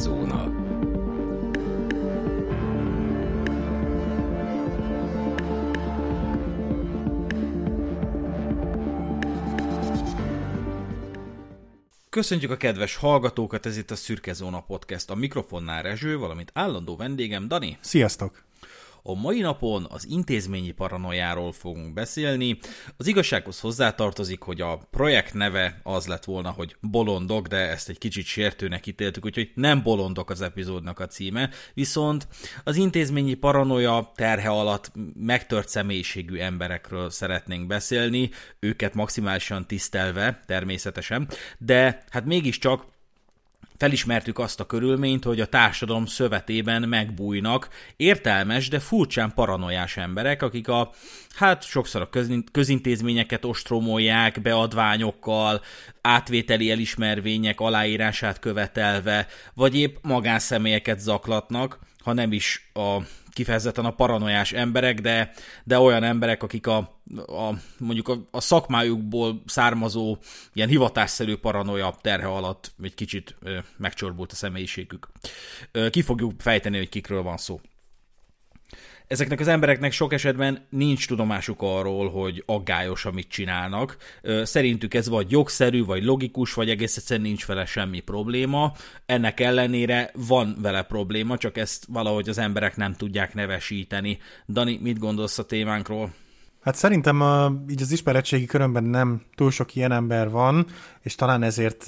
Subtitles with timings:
[0.00, 0.68] Szürkezóna.
[12.10, 15.10] Köszöntjük a kedves hallgatókat, ez itt a Szürke Zóna Podcast.
[15.10, 17.78] A mikrofonnál Rezső, valamint állandó vendégem Dani.
[17.80, 18.49] Sziasztok!
[19.02, 22.58] A mai napon az intézményi paranoiáról fogunk beszélni.
[22.96, 27.98] Az igazsághoz hozzátartozik, hogy a projekt neve az lett volna, hogy Bolondok, de ezt egy
[27.98, 32.28] kicsit sértőnek ítéltük, úgyhogy nem Bolondok az epizódnak a címe, viszont
[32.64, 42.04] az intézményi paranoia terhe alatt megtört személyiségű emberekről szeretnénk beszélni, őket maximálisan tisztelve természetesen, de
[42.10, 42.84] hát mégiscsak
[43.80, 50.68] felismertük azt a körülményt, hogy a társadalom szövetében megbújnak értelmes, de furcsán paranoiás emberek, akik
[50.68, 50.90] a,
[51.34, 52.08] hát sokszor a
[52.52, 55.60] közintézményeket ostromolják beadványokkal,
[56.00, 62.96] átvételi elismervények aláírását követelve, vagy épp magánszemélyeket zaklatnak, ha nem is a
[63.32, 65.32] kifejezetten a paranoiás emberek, de,
[65.64, 66.76] de olyan emberek, akik a,
[67.16, 70.16] a mondjuk a, a szakmájukból származó
[70.52, 75.08] ilyen hivatásszerű paranoia terhe alatt egy kicsit ö, megcsorbult a személyiségük.
[75.72, 77.60] Ö, ki fogjuk fejteni, hogy kikről van szó
[79.10, 83.96] ezeknek az embereknek sok esetben nincs tudomásuk arról, hogy aggályos, amit csinálnak.
[84.42, 88.72] Szerintük ez vagy jogszerű, vagy logikus, vagy egész egyszerűen nincs vele semmi probléma.
[89.06, 94.18] Ennek ellenére van vele probléma, csak ezt valahogy az emberek nem tudják nevesíteni.
[94.48, 96.14] Dani, mit gondolsz a témánkról?
[96.60, 100.66] Hát szerintem a, így az ismeretségi körömben nem túl sok ilyen ember van,
[101.02, 101.86] és talán ezért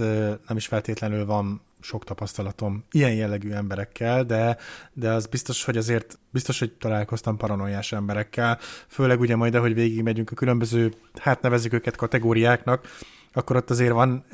[0.48, 4.56] nem is feltétlenül van sok tapasztalatom ilyen jellegű emberekkel, de,
[4.92, 8.58] de az biztos, hogy azért biztos, hogy találkoztam paranoiás emberekkel,
[8.88, 12.88] főleg ugye majd, ahogy végigmegyünk a különböző, hát nevezzük őket kategóriáknak,
[13.32, 14.24] akkor ott azért van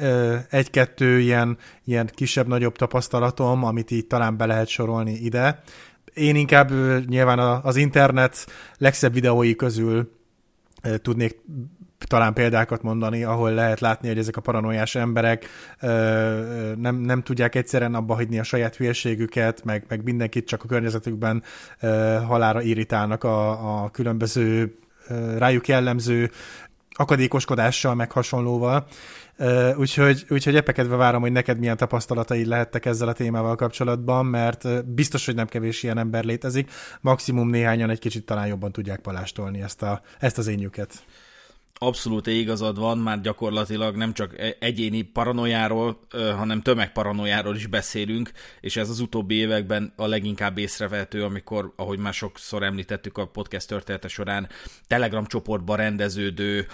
[0.50, 5.62] egy-kettő ilyen, ilyen kisebb-nagyobb tapasztalatom, amit így talán be lehet sorolni ide.
[6.14, 6.70] Én inkább
[7.06, 8.46] nyilván az internet
[8.78, 10.12] legszebb videói közül
[11.02, 11.40] tudnék
[12.06, 15.46] talán példákat mondani, ahol lehet látni, hogy ezek a paranoiás emberek
[15.80, 20.66] ö, nem, nem tudják egyszerűen abba hagyni a saját hülyeségüket, meg, meg mindenkit csak a
[20.66, 21.42] környezetükben
[21.80, 24.78] ö, halára irritálnak a, a különböző
[25.08, 26.30] ö, rájuk jellemző
[26.98, 28.86] akadékoskodással, meg hasonlóval.
[29.40, 34.86] Uh, úgyhogy, úgyhogy epekedve várom, hogy neked milyen tapasztalataid lehettek ezzel a témával kapcsolatban, mert
[34.86, 36.70] biztos, hogy nem kevés ilyen ember létezik,
[37.00, 41.04] maximum néhányan egy kicsit talán jobban tudják palástolni ezt, a, ezt az énjüket
[41.78, 46.00] abszolút igazad van, már gyakorlatilag nem csak e- egyéni paranoiáról,
[46.36, 48.30] hanem tömegparanoiáról is beszélünk,
[48.60, 53.68] és ez az utóbbi években a leginkább észrevehető, amikor, ahogy már sokszor említettük a podcast
[53.68, 54.48] története során,
[54.86, 56.66] Telegram csoportban rendeződő,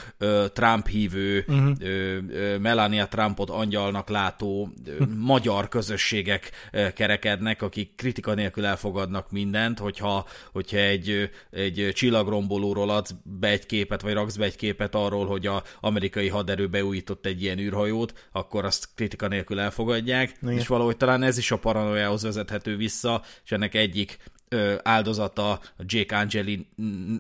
[0.53, 2.59] Trump hívő, uh-huh.
[2.59, 4.73] Melania Trumpot angyalnak látó
[5.33, 13.49] magyar közösségek kerekednek, akik kritika nélkül elfogadnak mindent, hogyha, hogyha egy, egy csillagrombolóról adsz be
[13.49, 17.59] egy képet, vagy raksz be egy képet, arról, hogy a amerikai haderő beújított egy ilyen
[17.59, 20.59] űrhajót, akkor azt kritika nélkül elfogadják, Igen.
[20.59, 24.19] és valahogy talán ez is a paranoiához vezethető vissza, és ennek egyik
[24.49, 26.67] ö, áldozata Jake Angeli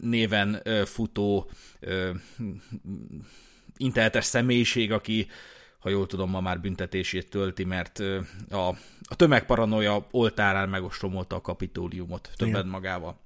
[0.02, 2.10] néven ö, futó ö,
[3.76, 5.26] internetes személyiség, aki
[5.78, 7.98] ha jól tudom, ma már büntetését tölti, mert
[8.50, 8.68] a,
[9.02, 13.20] a tömegparanoia oltárán megostromolta a kapitóliumot többet magával.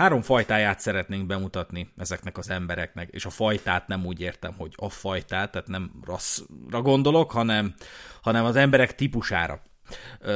[0.00, 4.88] Három fajtáját szeretnénk bemutatni ezeknek az embereknek, és a fajtát nem úgy értem, hogy a
[4.88, 7.74] fajtát, tehát nem rasszra gondolok, hanem,
[8.22, 9.62] hanem az emberek típusára.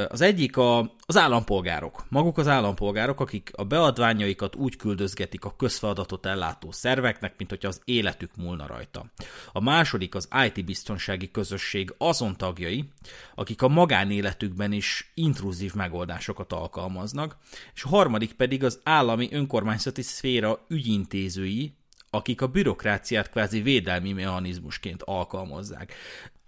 [0.07, 2.05] Az egyik a, az állampolgárok.
[2.09, 7.81] Maguk az állampolgárok, akik a beadványaikat úgy küldözgetik a közfeladatot ellátó szerveknek, mint hogy az
[7.85, 9.05] életük múlna rajta.
[9.51, 12.89] A második az IT-biztonsági közösség azon tagjai,
[13.35, 17.37] akik a magánéletükben is intruzív megoldásokat alkalmaznak,
[17.73, 21.73] és a harmadik pedig az állami önkormányzati szféra ügyintézői,
[22.09, 25.93] akik a bürokráciát kvázi védelmi mechanizmusként alkalmazzák.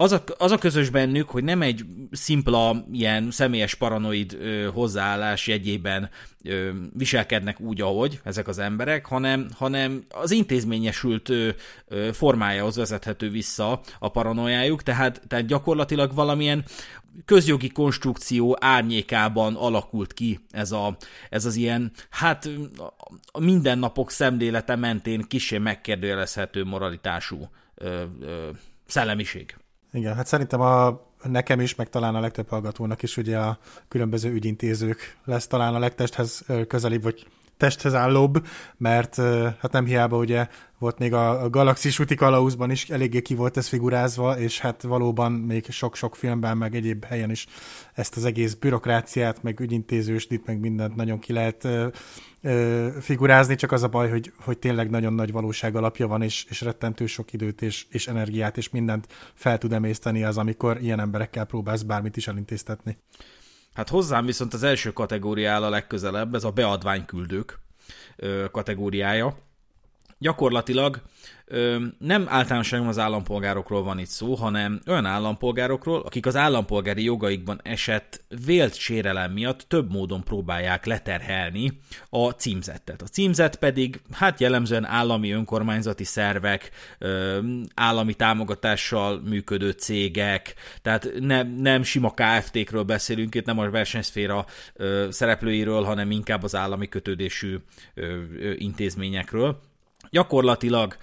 [0.00, 5.46] Az a, az a közös bennük, hogy nem egy szimpla ilyen személyes paranoid ö, hozzáállás
[5.46, 6.10] jegyében
[6.44, 11.48] ö, viselkednek úgy, ahogy ezek az emberek, hanem, hanem az intézményesült ö,
[11.88, 16.64] ö, formájához vezethető vissza a paranoiájuk, tehát, tehát gyakorlatilag valamilyen
[17.24, 20.96] közjogi konstrukció árnyékában alakult ki ez, a,
[21.30, 22.48] ez az ilyen, hát
[23.32, 28.48] a mindennapok szemlélete mentén kisé megkérdőjelezhető moralitású ö, ö,
[28.86, 29.56] szellemiség.
[29.92, 33.58] Igen, hát szerintem a, nekem is, meg talán a legtöbb hallgatónak is ugye a
[33.88, 37.26] különböző ügyintézők lesz talán a legtesthez közelibb, vagy
[37.58, 38.46] testhez állóbb,
[38.76, 39.16] mert
[39.60, 43.68] hát nem hiába ugye volt még a Galaxis úti kalauzban is eléggé ki volt ez
[43.68, 47.46] figurázva, és hát valóban még sok-sok filmben, meg egyéb helyen is
[47.94, 51.86] ezt az egész bürokráciát, meg ügyintézősdit, meg mindent nagyon ki lehet ö,
[52.42, 56.46] ö, figurázni, csak az a baj, hogy, hogy tényleg nagyon nagy valóság alapja van, és,
[56.48, 61.00] és rettentő sok időt és, és energiát, és mindent fel tud emészteni az, amikor ilyen
[61.00, 62.98] emberekkel próbálsz bármit is elintéztetni.
[63.78, 67.58] Hát hozzám viszont az első kategória áll a legközelebb, ez a beadványküldők
[68.50, 69.38] kategóriája.
[70.18, 71.02] Gyakorlatilag
[71.98, 78.24] nem általánosan az állampolgárokról van itt szó, hanem olyan állampolgárokról, akik az állampolgári jogaikban esett
[78.44, 81.80] vélt sérelem miatt több módon próbálják leterhelni
[82.10, 83.02] a címzettet.
[83.02, 86.70] A címzet pedig hát jellemzően állami önkormányzati szervek,
[87.74, 94.46] állami támogatással működő cégek, tehát nem, nem sima KFT-kről beszélünk, itt nem a versenyszféra
[95.08, 97.56] szereplőiről, hanem inkább az állami kötődésű
[98.56, 99.60] intézményekről.
[100.10, 100.96] Gyakorlatilag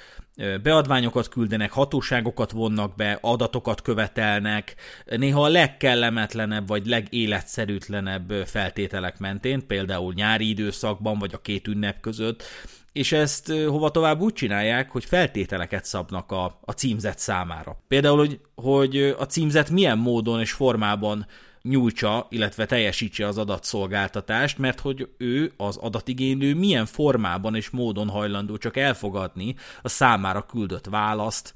[0.63, 4.75] beadványokat küldenek, hatóságokat vonnak be, adatokat követelnek,
[5.06, 12.44] néha a legkellemetlenebb vagy legéletszerűtlenebb feltételek mentén, például nyári időszakban vagy a két ünnep között,
[12.92, 17.78] és ezt hova tovább úgy csinálják, hogy feltételeket szabnak a, a címzet számára.
[17.88, 21.25] Például, hogy, hogy a címzet milyen módon és formában
[21.69, 28.57] nyújtsa, illetve teljesítse az adatszolgáltatást, mert hogy ő, az adatigénylő milyen formában és módon hajlandó
[28.57, 31.53] csak elfogadni a számára küldött választ,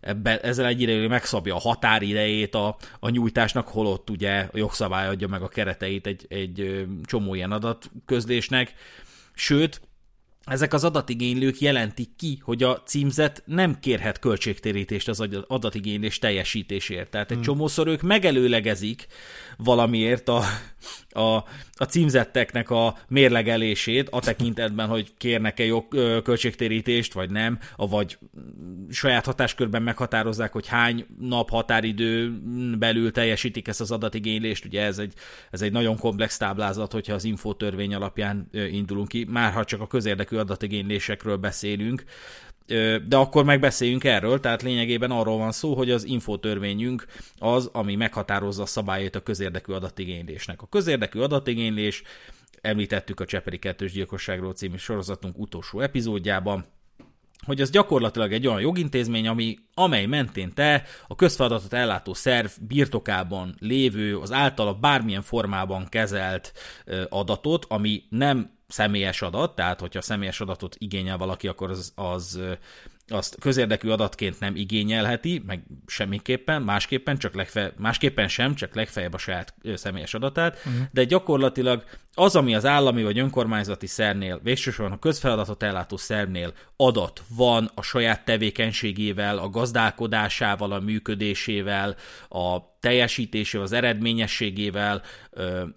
[0.00, 5.42] ebben, ezzel egyidejűleg megszabja a határidejét a, a nyújtásnak, holott ugye a jogszabály adja meg
[5.42, 8.74] a kereteit egy, egy csomó ilyen adatközlésnek,
[9.34, 9.80] sőt,
[10.44, 17.10] ezek az adatigénylők jelentik ki, hogy a címzet nem kérhet költségtérítést az adatigénylés teljesítésért.
[17.10, 17.46] Tehát egy hmm.
[17.46, 19.06] csomószor ők megelőlegezik
[19.56, 20.42] valamiért a,
[21.10, 21.44] a,
[21.74, 25.88] a címzetteknek a mérlegelését a tekintetben, hogy kérnek-e jog,
[26.22, 28.18] költségtérítést, vagy nem, vagy
[28.90, 32.32] saját hatáskörben meghatározzák, hogy hány nap határidő
[32.78, 34.64] belül teljesítik ezt az adatigénylést.
[34.64, 35.12] Ugye ez egy,
[35.50, 39.86] ez egy nagyon komplex táblázat, hogyha az infotörvény alapján indulunk ki, már ha csak a
[39.86, 42.04] közérdekű adatigénylésekről beszélünk,
[43.06, 47.06] de akkor megbeszéljünk erről, tehát lényegében arról van szó, hogy az infotörvényünk
[47.38, 50.62] az, ami meghatározza a szabályait a közérdekű adatigénylésnek.
[50.62, 52.02] A közérdekű adatigénylés,
[52.60, 56.64] említettük a Cseperi kettős gyilkosságról című sorozatunk utolsó epizódjában,
[57.44, 63.54] hogy az gyakorlatilag egy olyan jogintézmény, ami, amely mentén te a közfeladatot ellátó szerv birtokában
[63.58, 66.52] lévő, az általa bármilyen formában kezelt
[67.08, 72.40] adatot, ami nem személyes adat, tehát hogyha személyes adatot igényel valaki, akkor az, az
[73.08, 79.18] azt közérdekű adatként nem igényelheti, meg semmiképpen, másképpen, csak legfe, másképpen sem, csak legfeljebb a
[79.18, 80.82] saját személyes adatát, uh-huh.
[80.90, 87.22] de gyakorlatilag az, ami az állami vagy önkormányzati szernél, végsősorban a közfeladatot ellátó szernél adat
[87.36, 91.96] van a saját tevékenységével, a gazdálkodásával, a működésével,
[92.28, 95.02] a teljesítésével, az eredményességével,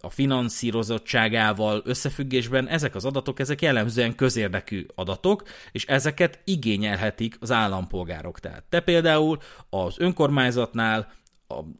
[0.01, 8.39] a finanszírozottságával összefüggésben, ezek az adatok, ezek jellemzően közérdekű adatok, és ezeket igényelhetik az állampolgárok.
[8.39, 9.37] Tehát te például
[9.69, 11.13] az önkormányzatnál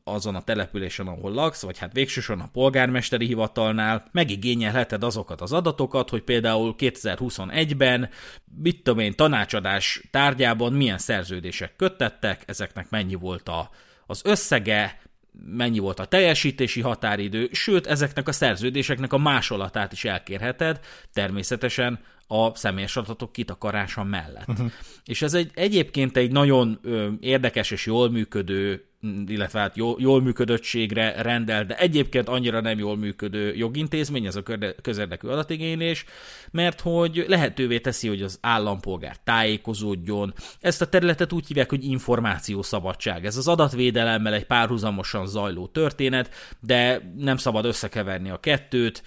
[0.04, 6.10] azon a településen, ahol laksz, vagy hát végsősorban a polgármesteri hivatalnál megigényelheted azokat az adatokat,
[6.10, 8.10] hogy például 2021-ben,
[8.62, 13.70] mit tudom én, tanácsadás tárgyában milyen szerződések köttettek, ezeknek mennyi volt a,
[14.06, 15.00] az összege,
[15.46, 20.80] mennyi volt a teljesítési határidő, sőt, ezeknek a szerződéseknek a másolatát is elkérheted,
[21.14, 24.48] természetesen a személyes adatok kitakarása mellett.
[24.48, 24.72] Uh-huh.
[25.06, 28.86] És ez egy egyébként egy nagyon ö, érdekes és jól működő
[29.28, 34.44] illetve hát jól, jól működöttségre rendel, de egyébként annyira nem jól működő jogintézmény, ez a
[34.82, 36.06] közérdekű adatigénylés,
[36.52, 40.34] mert hogy lehetővé teszi, hogy az állampolgár tájékozódjon.
[40.60, 43.26] Ezt a területet úgy hívják, hogy információszabadság.
[43.26, 49.04] Ez az adatvédelemmel egy párhuzamosan zajló történet, de nem szabad összekeverni a kettőt.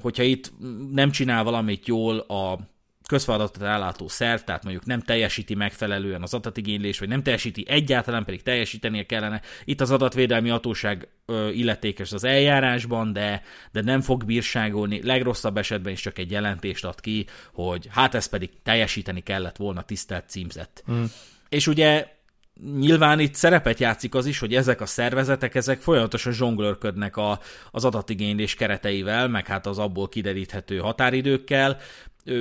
[0.00, 0.52] Hogyha itt
[0.92, 2.72] nem csinál valamit jól a
[3.08, 8.42] közfeladatot ellátó szerv, tehát mondjuk nem teljesíti megfelelően az adatigénylés, vagy nem teljesíti egyáltalán, pedig
[8.42, 9.40] teljesítenie kellene.
[9.64, 13.42] Itt az adatvédelmi hatóság ö, illetékes az eljárásban, de,
[13.72, 18.26] de nem fog bírságolni, legrosszabb esetben is csak egy jelentést ad ki, hogy hát ez
[18.26, 20.84] pedig teljesíteni kellett volna tisztelt címzett.
[20.90, 21.04] Mm.
[21.48, 22.13] És ugye
[22.78, 27.84] nyilván itt szerepet játszik az is, hogy ezek a szervezetek, ezek folyamatosan zsonglőrködnek a, az
[27.84, 31.78] adatigénylés kereteivel, meg hát az abból kideríthető határidőkkel,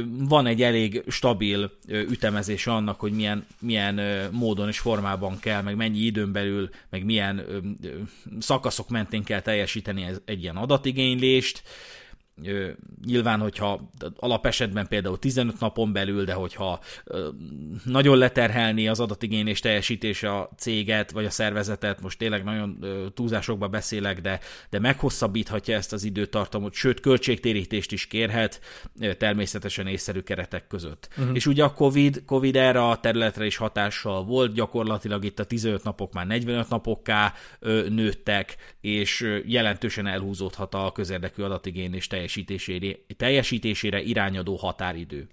[0.08, 6.00] van egy elég stabil ütemezés annak, hogy milyen, milyen módon és formában kell, meg mennyi
[6.00, 7.46] időn belül, meg milyen
[8.40, 11.64] szakaszok mentén kell teljesíteni egy ilyen adatigénylést.
[13.06, 16.80] Nyilván, hogyha alapesetben például 15 napon belül, de hogyha
[17.86, 24.22] nagyon leterhelni az adatigénylés teljesítése a céget vagy a szervezetet, most tényleg nagyon túlzásokba beszélek,
[24.22, 28.62] de, de meghosszabbíthatja ezt az időtartamot, sőt költségtérítést is kérhet,
[29.18, 31.10] természetesen észszerű keretek között.
[31.18, 31.36] Uh-huh.
[31.36, 35.84] És ugye a COVID, COVID erre a területre is hatással volt, gyakorlatilag itt a 15
[35.84, 37.34] napok már 45 napokká
[37.90, 45.30] nőttek, és jelentősen elhúzódhat a közérdekű adatigénylés teljesítésére, teljesítésére irányadó határidő.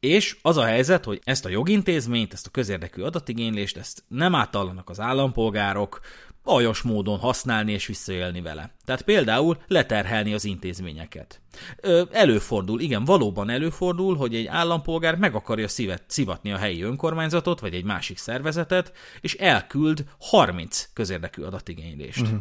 [0.00, 4.90] És az a helyzet, hogy ezt a jogintézményt, ezt a közérdekű adatigénylést, ezt nem átallanak
[4.90, 6.00] az állampolgárok,
[6.44, 8.74] aljas módon használni és visszaélni vele.
[8.84, 11.40] Tehát például leterhelni az intézményeket.
[11.80, 17.60] Ö, előfordul, igen, valóban előfordul, hogy egy állampolgár meg akarja szívet, szivatni a helyi önkormányzatot,
[17.60, 22.20] vagy egy másik szervezetet, és elküld 30 közérdekű adatigénylést.
[22.20, 22.38] Uh-huh.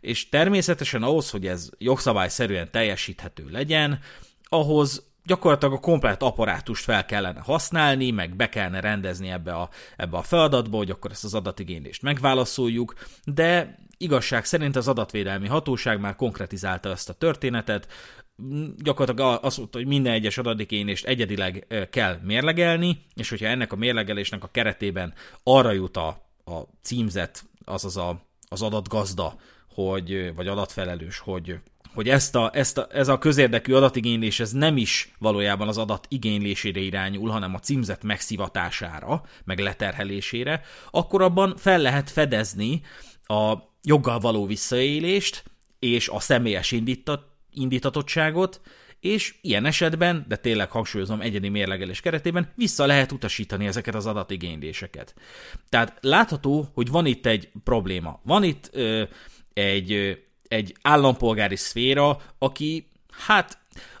[0.00, 4.00] És természetesen ahhoz, hogy ez jogszabályszerűen teljesíthető legyen,
[4.48, 10.16] ahhoz gyakorlatilag a komplet apparátust fel kellene használni, meg be kellene rendezni ebbe a, ebbe
[10.16, 16.16] a feladatba, hogy akkor ezt az adatigénylést megválaszoljuk, de igazság szerint az adatvédelmi hatóság már
[16.16, 17.88] konkretizálta ezt a történetet,
[18.76, 24.44] gyakorlatilag azt mondta, hogy minden egyes adatigénylést egyedileg kell mérlegelni, és hogyha ennek a mérlegelésnek
[24.44, 26.08] a keretében arra jut a,
[26.44, 29.36] a címzet, azaz a, az adatgazda,
[29.74, 31.60] hogy, vagy adatfelelős, hogy
[31.96, 36.06] hogy ezt a, ezt a, ez a közérdekű adatigénylés ez nem is valójában az adat
[36.08, 42.80] igénylésére irányul, hanem a címzet megszivatására, meg leterhelésére, akkor abban fel lehet fedezni
[43.26, 45.44] a joggal való visszaélést
[45.78, 48.60] és a személyes indítat, indítatottságot,
[49.00, 55.14] és ilyen esetben, de tényleg hangsúlyozom egyedi mérlegelés keretében, vissza lehet utasítani ezeket az adatigényléseket.
[55.68, 58.20] Tehát látható, hogy van itt egy probléma.
[58.24, 59.02] Van itt ö,
[59.52, 63.58] egy egy állampolgári szféra, aki hát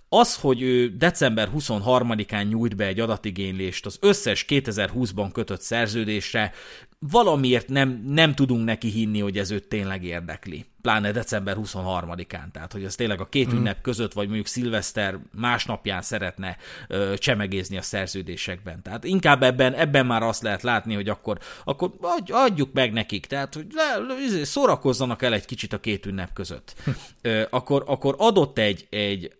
[0.08, 6.52] az, hogy ő december 23-án nyújt be egy adatigénylést az összes 2020-ban kötött szerződésre,
[6.98, 10.64] valamiért nem, nem tudunk neki hinni, hogy ez őt tényleg érdekli.
[10.82, 12.50] Pláne december 23-án.
[12.52, 13.56] Tehát, hogy ez tényleg a két mm.
[13.56, 16.56] ünnep között, vagy mondjuk szilveszter másnapján szeretne
[16.88, 18.82] ö, csemegézni a szerződésekben.
[18.82, 21.90] Tehát inkább ebben, ebben már azt lehet látni, hogy akkor, akkor
[22.28, 23.26] adjuk meg nekik.
[23.26, 26.74] Tehát, hogy le, izé, szórakozzanak el egy kicsit a két ünnep között.
[27.22, 29.32] ö, akkor, akkor adott egy, egy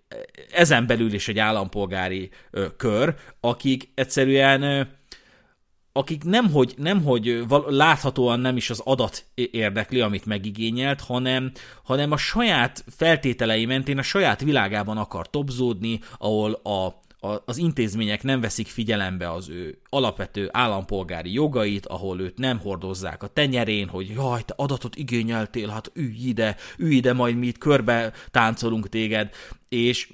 [0.52, 4.82] ezen belül is egy állampolgári ö, kör, akik egyszerűen ö,
[5.96, 11.52] akik nemhogy, nemhogy láthatóan nem is az adat érdekli, amit megigényelt, hanem,
[11.84, 16.86] hanem a saját feltételei mentén a saját világában akar topzódni, ahol a,
[17.26, 23.22] a, az intézmények nem veszik figyelembe az ő alapvető állampolgári jogait, ahol őt nem hordozzák
[23.22, 27.58] a tenyerén, hogy jaj, te adatot igényeltél, hát ülj ide, ülj ide, majd mi itt
[27.58, 29.30] körbe táncolunk téged,
[29.68, 30.08] és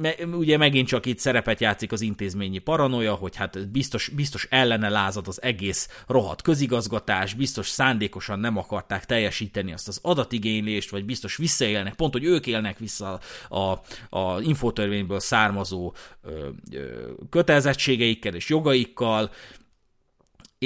[0.00, 4.88] me, ugye megint csak itt szerepet játszik az intézményi paranoia, hogy hát biztos, biztos ellene
[4.88, 11.36] lázad az egész rohadt közigazgatás, biztos szándékosan nem akarták teljesíteni azt az adatigénylést, vagy biztos
[11.36, 13.72] visszaélnek, pont, hogy ők élnek vissza a,
[14.18, 19.30] a infotörvényből származó ö, ö, kötelezettségeikkel és jogaikkal,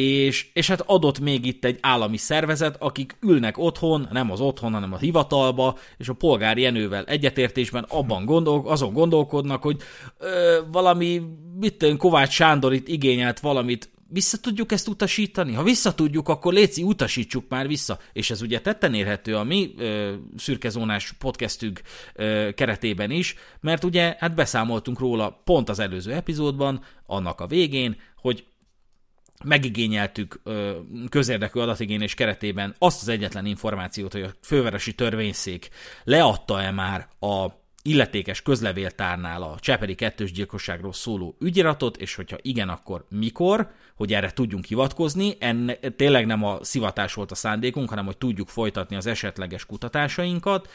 [0.00, 4.72] és, és hát adott még itt egy állami szervezet, akik ülnek otthon, nem az otthon,
[4.72, 9.76] hanem a hivatalba, és a polgári jenővel egyetértésben abban gondol, azon gondolkodnak, hogy
[10.18, 11.22] ö, valami,
[11.58, 15.52] mit tudom, Kovács Sándor itt igényelt valamit, vissza tudjuk ezt utasítani?
[15.52, 17.98] Ha vissza tudjuk, akkor léci, utasítsuk már vissza.
[18.12, 21.80] És ez ugye tetten érhető a mi ö, szürkezónás podcastünk
[22.14, 27.96] ö, keretében is, mert ugye hát beszámoltunk róla pont az előző epizódban, annak a végén,
[28.16, 28.44] hogy
[29.44, 30.40] megigényeltük
[31.08, 35.68] közérdekű adatigénylés keretében azt az egyetlen információt, hogy a fővárosi törvényszék
[36.04, 37.46] leadta-e már a
[37.82, 44.30] illetékes közlevéltárnál a Cseperi kettős gyilkosságról szóló ügyiratot, és hogyha igen, akkor mikor, hogy erre
[44.30, 45.36] tudjunk hivatkozni.
[45.38, 50.68] Enne, tényleg nem a szivatás volt a szándékunk, hanem hogy tudjuk folytatni az esetleges kutatásainkat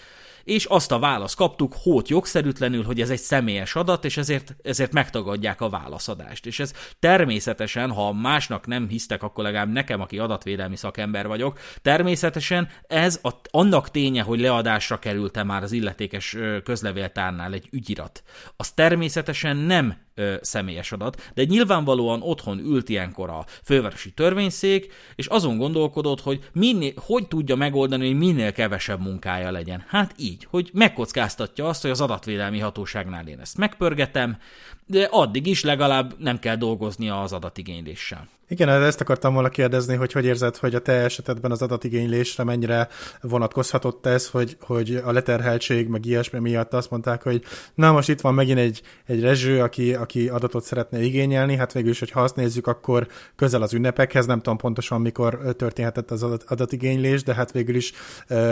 [0.45, 4.93] és azt a választ kaptuk hót jogszerűtlenül, hogy ez egy személyes adat, és ezért, ezért
[4.93, 6.45] megtagadják a válaszadást.
[6.45, 12.69] És ez természetesen, ha másnak nem hisztek, akkor legalább nekem, aki adatvédelmi szakember vagyok, természetesen
[12.87, 18.23] ez a, annak ténye, hogy leadásra került-e már az illetékes közlevéltárnál egy ügyirat,
[18.55, 25.25] az természetesen nem ö, személyes adat, de nyilvánvalóan otthon ült ilyenkor a fővárosi törvényszék, és
[25.25, 29.83] azon gondolkodott, hogy minél, hogy tudja megoldani, hogy minél kevesebb munkája legyen.
[29.87, 34.37] Hát így, hogy megkockáztatja azt, hogy az adatvédelmi hatóságnál én ezt megpörgetem,
[34.85, 38.27] de addig is legalább nem kell dolgoznia az adatigényléssel.
[38.47, 42.87] Igen, ezt akartam volna kérdezni, hogy hogy érzed, hogy a te esetedben az adatigénylésre mennyire
[43.21, 47.43] vonatkozhatott ez, hogy, hogy a leterheltség, meg ilyesmi miatt azt mondták, hogy
[47.75, 51.89] na most itt van megint egy, egy rezső, aki, aki adatot szeretne igényelni, hát végül
[51.89, 56.23] is, hogy ha azt nézzük, akkor közel az ünnepekhez, nem tudom pontosan mikor történhetett az
[56.23, 57.93] adat, adatigénylés, de hát végül is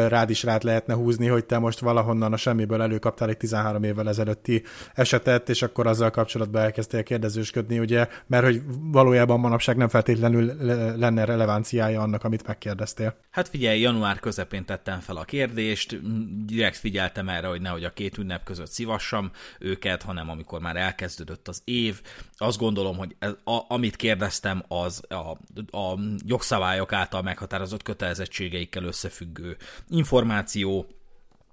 [0.08, 4.10] rád is rád lehetne húzni, hogy te most valahonnan a semmiből előkaptál egy 13 évvel
[4.10, 10.56] ezelőtti esetet, és akkor azzal kapcsolatban elkezdtél kérdezősködni, ugye, mert hogy valójában manapság nem feltétlenül
[10.98, 13.18] lenne relevanciája annak, amit megkérdeztél.
[13.32, 16.00] Hát figyelj, január közepén tettem fel a kérdést,
[16.46, 21.48] direkt figyeltem erre, hogy nehogy a két ünnep között szivassam őket, hanem amikor már elkezdődött
[21.48, 22.02] az év.
[22.38, 25.32] Azt gondolom, hogy ez, a, amit kérdeztem, az a,
[25.78, 29.58] a jogszabályok által meghatározott kötelezettségeikkel összefüggő
[29.90, 30.88] információ,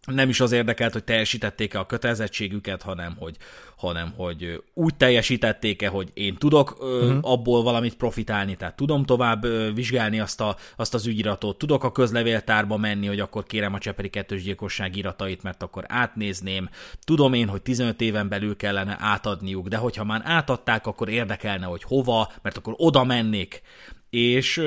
[0.06, 3.36] nem is az érdekelt, hogy teljesítették-e a kötelezettségüket, hanem hogy,
[3.76, 7.18] hanem hogy úgy teljesítették-e, hogy én tudok uh-huh.
[7.20, 12.76] abból valamit profitálni, tehát tudom tovább vizsgálni azt, a, azt az ügyiratot, tudok a közlevéltárba
[12.76, 16.68] menni, hogy akkor kérem a Cseperi kettős gyilkosság iratait, mert akkor átnézném.
[17.04, 21.82] Tudom én, hogy 15 éven belül kellene átadniuk, de hogyha már átadták, akkor érdekelne, hogy
[21.82, 23.62] hova, mert akkor oda mennék.
[24.10, 24.62] És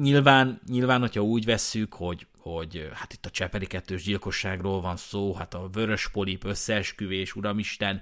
[0.00, 5.34] nyilván, nyilván, hogyha úgy vesszük, hogy hogy hát itt a Cseperi kettős gyilkosságról van szó,
[5.34, 8.00] hát a vörös polip összeesküvés, uramisten,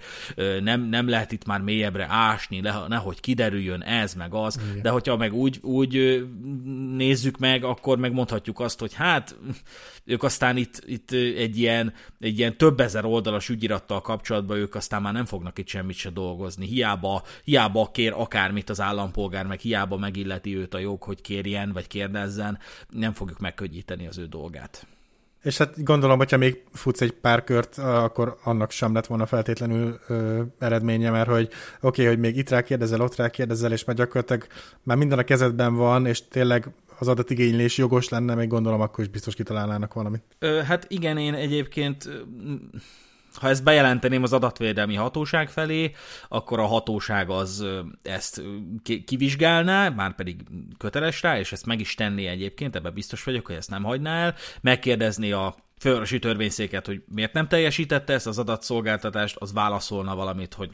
[0.60, 4.82] nem, nem lehet itt már mélyebbre ásni, nehogy kiderüljön ez, meg az, Igen.
[4.82, 6.24] de hogyha meg úgy, úgy
[6.96, 9.36] nézzük meg, akkor megmondhatjuk azt, hogy hát
[10.04, 15.02] ők aztán itt, itt egy, ilyen, egy ilyen több ezer oldalas ügyirattal kapcsolatban ők aztán
[15.02, 16.66] már nem fognak itt semmit se dolgozni.
[16.66, 21.86] Hiába, hiába kér akármit az állampolgár, meg hiába megilleti őt a jog, hogy kérjen, vagy
[21.86, 24.86] kérdezzen, nem fogjuk megkönnyíteni az ő dolgát.
[25.42, 29.98] És hát gondolom, hogyha még futsz egy pár kört, akkor annak sem lett volna feltétlenül
[30.08, 34.46] ö, eredménye, mert hogy oké, okay, hogy még itt rákérdezel, ott rákérdezel, és már gyakorlatilag
[34.82, 36.68] már minden a kezedben van, és tényleg
[36.98, 40.22] az adatigénylés jogos lenne, még gondolom, akkor is biztos kitalálnának valamit.
[40.38, 42.08] Ö, hát igen, én egyébként
[43.34, 45.92] ha ezt bejelenteném az adatvédelmi hatóság felé,
[46.28, 47.66] akkor a hatóság az
[48.02, 48.42] ezt
[49.04, 50.42] kivizsgálná, már pedig
[50.78, 54.24] köteles rá, és ezt meg is tenné egyébként, ebben biztos vagyok, hogy ezt nem hagyná
[54.24, 60.54] el, megkérdezné a fővárosi törvényszéket, hogy miért nem teljesítette ezt az adatszolgáltatást, az válaszolna valamit,
[60.54, 60.70] hogy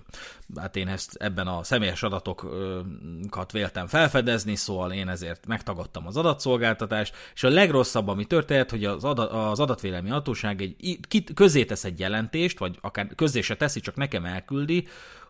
[0.56, 7.14] hát én ezt ebben a személyes adatokat véltem felfedezni, szóval én ezért megtagadtam az adatszolgáltatást,
[7.34, 10.98] és a legrosszabb, ami történt, hogy az, adat, az adatvédelmi hatóság egy,
[11.34, 14.86] közé tesz egy jelentést, vagy akár közé se teszi, csak nekem elküldi,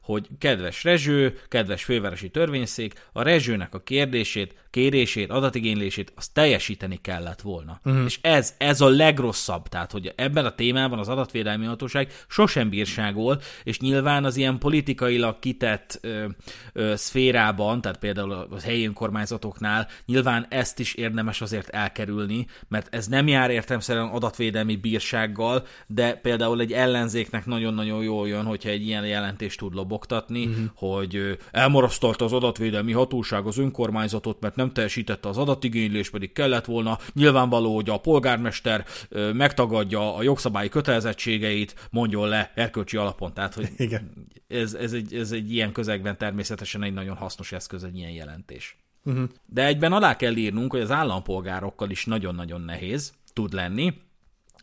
[0.07, 7.41] hogy kedves Rezső, kedves fővárosi törvényszék, a Rezsőnek a kérdését, kérését, adatigénylését, azt teljesíteni kellett
[7.41, 7.81] volna.
[7.85, 8.05] Uh-huh.
[8.05, 13.41] És ez, ez a legrosszabb, tehát hogy ebben a témában az adatvédelmi hatóság sosem bírságol,
[13.65, 16.25] és nyilván az ilyen politikailag kitett ö,
[16.73, 23.07] ö, szférában, tehát például a helyi önkormányzatoknál nyilván ezt is érdemes azért elkerülni, mert ez
[23.07, 29.07] nem jár értelmszerűen adatvédelmi bírsággal, de például egy ellenzéknek nagyon-nagyon jól jön, hogyha egy ilyen
[29.07, 30.65] jelentést tud lobogni lobogtatni, uh-huh.
[30.75, 36.99] hogy elmarasztalta az adatvédelmi hatóság az önkormányzatot, mert nem teljesítette az adatigénylés, pedig kellett volna.
[37.13, 38.85] Nyilvánvaló, hogy a polgármester
[39.33, 43.35] megtagadja a jogszabályi kötelezettségeit, mondjon le erkölcsi alapon.
[43.35, 44.13] Tehát, hogy Igen.
[44.49, 48.77] Ez, ez, egy, ez egy ilyen közegben természetesen egy nagyon hasznos eszköz, egy ilyen jelentés.
[49.05, 49.29] Uh-huh.
[49.47, 53.95] De egyben alá kell írnunk, hogy az állampolgárokkal is nagyon-nagyon nehéz tud lenni,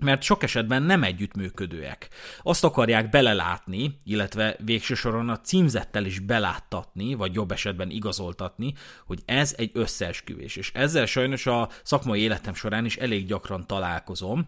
[0.01, 2.10] mert sok esetben nem együttműködőek.
[2.41, 8.73] Azt akarják belelátni, illetve végső soron a címzettel is beláttatni, vagy jobb esetben igazoltatni,
[9.06, 10.56] hogy ez egy összeesküvés.
[10.56, 14.45] És ezzel sajnos a szakmai életem során is elég gyakran találkozom,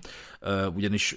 [0.76, 1.16] ugyanis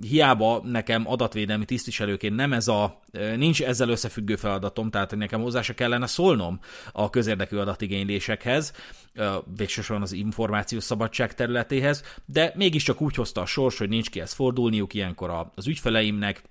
[0.00, 3.00] hiába nekem adatvédelmi tisztviselőként nem ez a,
[3.36, 6.60] nincs ezzel összefüggő feladatom, tehát nekem hozzá se kellene szólnom
[6.92, 8.72] a közérdekű adatigénylésekhez,
[9.56, 14.94] végsősorban az információs szabadság területéhez, de mégiscsak úgy hozta a sors, hogy nincs kihez fordulniuk
[14.94, 16.42] ilyenkor az ügyfeleimnek,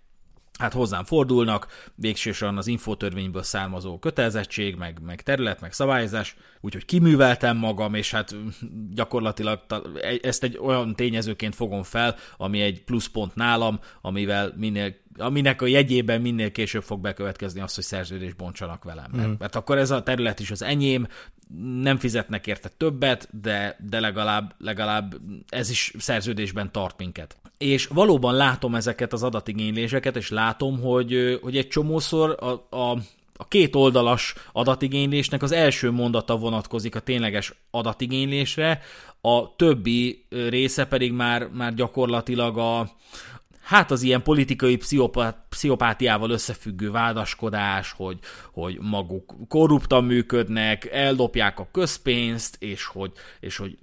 [0.60, 7.58] hát hozzám fordulnak, végsősorban az infotörvényből származó kötelezettség, meg, meg terület, meg szabályozás, úgyhogy kiműveltem
[7.58, 8.36] magam, és hát
[8.92, 9.60] gyakorlatilag
[10.22, 16.22] ezt egy olyan tényezőként fogom fel, ami egy pluszpont nálam, amivel minél aminek a jegyében
[16.22, 19.12] minél később fog bekövetkezni az, hogy szerződést bontsanak velem.
[19.12, 19.34] Mert, mm.
[19.40, 21.08] mert akkor ez a terület is az enyém,
[21.82, 25.16] nem fizetnek érte többet, de, de legalább, legalább
[25.50, 27.38] ez is szerződésben tart minket.
[27.58, 32.98] És valóban látom ezeket az adatigényléseket, és látom, hogy, hogy egy csomószor a, a,
[33.36, 38.82] a két oldalas adatigénylésnek az első mondata vonatkozik a tényleges adatigénylésre,
[39.22, 42.92] a többi része pedig már, már gyakorlatilag a,
[43.72, 48.20] hát az ilyen politikai pszichopát, pszichopátiával összefüggő vádaskodás, hogy,
[48.52, 53.78] hogy maguk korruptan működnek, eldopják a közpénzt, és hogy, és hogy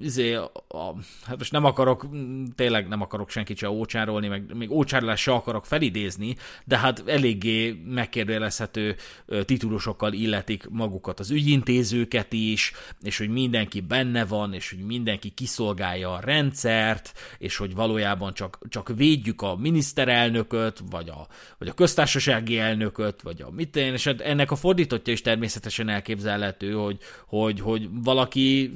[0.00, 2.08] izé, a, hát most nem akarok,
[2.54, 7.82] tényleg nem akarok senkit se ócsárolni, meg még ócsárolás se akarok felidézni, de hát eléggé
[7.84, 8.96] megkérdőjelezhető
[9.44, 16.12] titulusokkal illetik magukat az ügyintézőket is, és hogy mindenki benne van, és hogy mindenki kiszolgálja
[16.12, 21.26] a rendszert, és hogy valójában csak, csak védjük a miniszterelnököt, vagy a,
[21.58, 25.88] vagy a köztársasági elnököt, vagy a mit én, és hát ennek a fordítottja is természetesen
[25.88, 28.72] elképzelhető, hogy, hogy, hogy valaki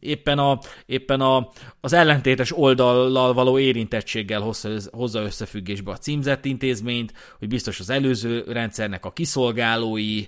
[0.00, 1.48] éppen, a, éppen a,
[1.80, 8.44] az ellentétes oldallal való érintettséggel hozza, hozza összefüggésbe a címzett intézményt, hogy biztos az előző
[8.48, 10.26] rendszernek a kiszolgálói,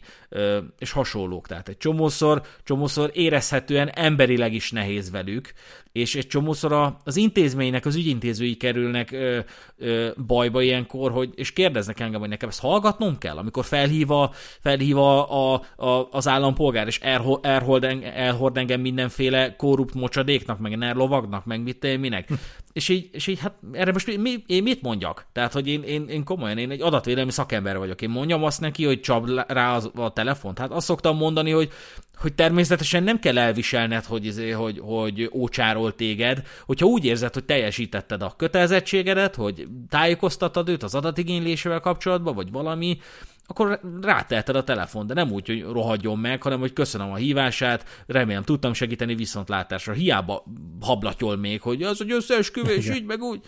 [0.78, 1.46] és hasonlók.
[1.46, 5.52] Tehát egy csomószor, csomószor érezhetően emberileg is nehéz velük,
[5.94, 9.38] és egy csomószor az intézménynek, az ügyintézői kerülnek ö,
[9.76, 14.30] ö, bajba ilyenkor, hogy, és kérdeznek engem, hogy nekem ezt hallgatnom kell, amikor felhív, a,
[14.60, 21.44] felhív a, a, a, az állampolgár, és elhord, elhord engem mindenféle korrupt mocsadéknak, meg nerlovagnak,
[21.44, 22.28] meg mit minek.
[22.74, 25.26] És, így, és így, hát erre most mi, én mit mondjak?
[25.32, 28.02] Tehát, hogy én, én, én komolyan, én egy adatvédelmi szakember vagyok.
[28.02, 30.58] Én mondjam azt neki, hogy csap rá az, a telefont.
[30.58, 31.72] Hát azt szoktam mondani, hogy
[32.16, 37.44] hogy természetesen nem kell elviselned, hogy, izé, hogy, hogy ócsárol téged, hogyha úgy érzed, hogy
[37.44, 42.98] teljesítetted a kötelezettségedet, hogy tájékoztatod őt az adatigénylésével kapcsolatban, vagy valami,
[43.46, 48.04] akkor rátelted a telefon, de nem úgy, hogy rohadjon meg, hanem hogy köszönöm a hívását,
[48.06, 49.92] remélem tudtam segíteni viszontlátásra.
[49.92, 50.44] Hiába
[50.80, 53.40] hablatyol még, hogy az, hogy összeesküvés, így meg úgy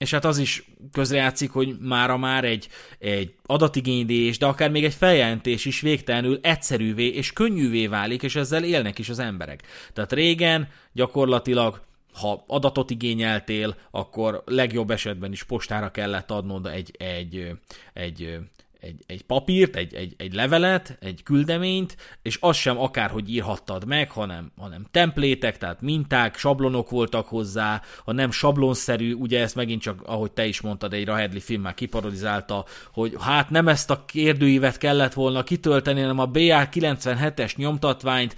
[0.00, 4.94] és hát az is közrejátszik, hogy mára már egy, egy adatigénylés, de akár még egy
[4.94, 9.62] feljelentés is végtelenül egyszerűvé és könnyűvé válik, és ezzel élnek is az emberek.
[9.92, 11.80] Tehát régen gyakorlatilag
[12.12, 17.50] ha adatot igényeltél, akkor legjobb esetben is postára kellett adnod egy, egy,
[17.92, 18.38] egy
[18.80, 24.10] egy, egy papírt, egy, egy, egy levelet, egy küldeményt, és azt sem akárhogy írhattad meg,
[24.10, 30.02] hanem, hanem templétek, tehát minták, sablonok voltak hozzá, ha nem sablonszerű, ugye ezt megint csak,
[30.06, 34.78] ahogy te is mondtad, egy Rahedli film már kiparodizálta, hogy hát nem ezt a kérdőívet
[34.78, 38.34] kellett volna kitölteni, hanem a BA 97-es nyomtatványt,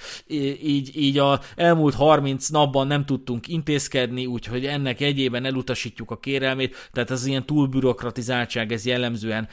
[0.62, 6.88] így, így a elmúlt 30 napban nem tudtunk intézkedni, úgyhogy ennek egyében elutasítjuk a kérelmét,
[6.92, 9.48] tehát ez ilyen túlbürokratizáltság, ez jellemzően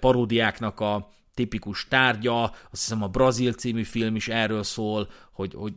[0.00, 5.74] paródiáknak a tipikus tárgya, azt hiszem a Brazil című film is erről szól, hogy, hogy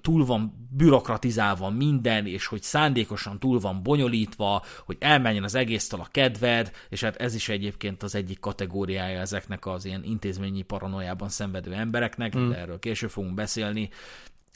[0.00, 6.08] túl van bürokratizálva minden, és hogy szándékosan túl van bonyolítva, hogy elmenjen az egésztől a
[6.10, 11.72] kedved, és hát ez is egyébként az egyik kategóriája ezeknek az ilyen intézményi paranoiában szenvedő
[11.72, 12.48] embereknek, mm.
[12.48, 13.90] de erről később fogunk beszélni.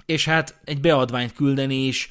[0.07, 2.09] És hát egy beadványt küldeni is,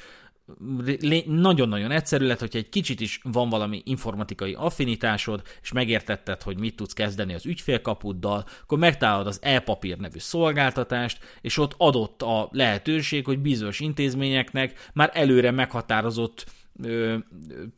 [1.26, 6.76] nagyon-nagyon egyszerű lett, hogyha egy kicsit is van valami informatikai affinitásod, és megértetted, hogy mit
[6.76, 13.24] tudsz kezdeni az ügyfélkapuddal, akkor megtalálod az e-papír nevű szolgáltatást, és ott adott a lehetőség,
[13.24, 16.46] hogy bizonyos intézményeknek már előre meghatározott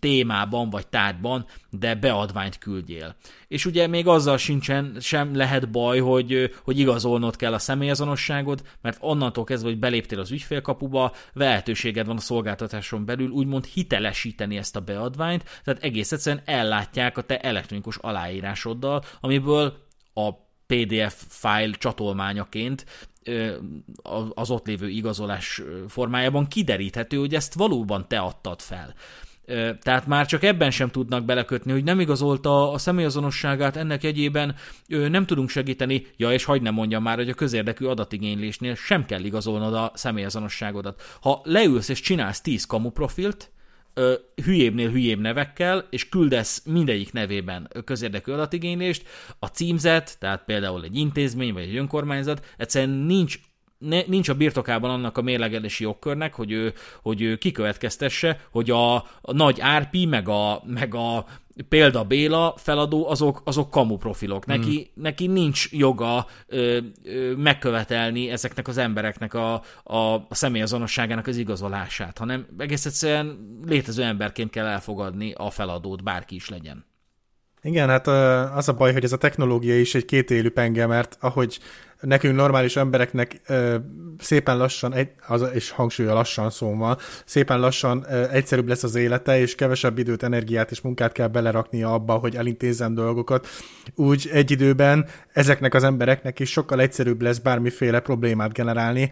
[0.01, 3.17] témában vagy tárgyban, de beadványt küldjél.
[3.49, 8.99] És ugye még azzal sincsen, sem lehet baj, hogy, hogy igazolnod kell a személyazonosságod, mert
[9.01, 14.81] onnantól kezdve, hogy beléptél az ügyfélkapuba, lehetőséged van a szolgáltatáson belül úgymond hitelesíteni ezt a
[14.81, 20.33] beadványt, tehát egész egyszerűen ellátják a te elektronikus aláírásoddal, amiből a
[20.67, 22.85] PDF file csatolmányaként
[24.35, 28.95] az ott lévő igazolás formájában kideríthető, hogy ezt valóban te adtad fel.
[29.81, 34.55] Tehát már csak ebben sem tudnak belekötni, hogy nem igazolta a személyazonosságát, ennek egyében
[34.87, 39.25] nem tudunk segíteni, ja és hagyd ne mondjam már, hogy a közérdekű adatigénylésnél sem kell
[39.25, 41.03] igazolnod a személyazonosságodat.
[41.21, 43.51] Ha leülsz és csinálsz 10 kamu profilt,
[44.45, 49.09] hülyébbnél hülyébb nevekkel, és küldesz mindegyik nevében közérdekű adatigénylést,
[49.39, 53.39] a címzet, tehát például egy intézmény vagy egy önkormányzat, egyszerűen nincs
[53.79, 58.95] ne, nincs a birtokában annak a mérlegelési jogkörnek, hogy ő, hogy ő kikövetkeztesse, hogy a,
[58.97, 61.27] a nagy Árpi, meg a, meg a
[61.69, 64.47] példa Béla feladó, azok, azok kamu profilok.
[64.47, 65.03] Neki, hmm.
[65.03, 72.19] neki nincs joga ö, ö, megkövetelni ezeknek az embereknek a, a, a személyazonosságának az igazolását,
[72.19, 76.88] hanem egész egyszerűen létező emberként kell elfogadni a feladót, bárki is legyen.
[77.63, 78.07] Igen, hát
[78.57, 81.59] az a baj, hogy ez a technológia is egy kétélű penge, mert ahogy
[82.01, 83.41] nekünk normális embereknek
[84.19, 84.95] szépen lassan,
[85.27, 90.71] az, és hangsúlya lassan szóval, szépen lassan egyszerűbb lesz az élete, és kevesebb időt, energiát
[90.71, 93.47] és munkát kell beleraknia abba, hogy elintézzen dolgokat.
[93.95, 99.11] Úgy egy időben ezeknek az embereknek is sokkal egyszerűbb lesz bármiféle problémát generálni,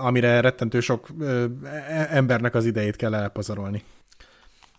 [0.00, 1.48] amire rettentő sok e,
[2.10, 3.82] embernek az idejét kell elpazarolni.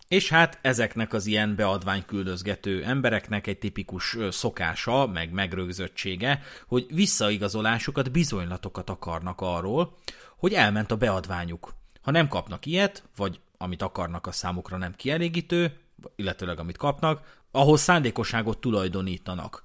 [0.07, 8.89] És hát ezeknek az ilyen beadványküldözgető embereknek egy tipikus szokása, meg megrögzöttsége, hogy visszaigazolásukat, bizonylatokat
[8.89, 9.95] akarnak arról,
[10.37, 11.73] hogy elment a beadványuk.
[12.01, 15.77] Ha nem kapnak ilyet, vagy amit akarnak, a számukra nem kielégítő,
[16.15, 19.63] illetőleg amit kapnak, ahhoz szándékosságot tulajdonítanak.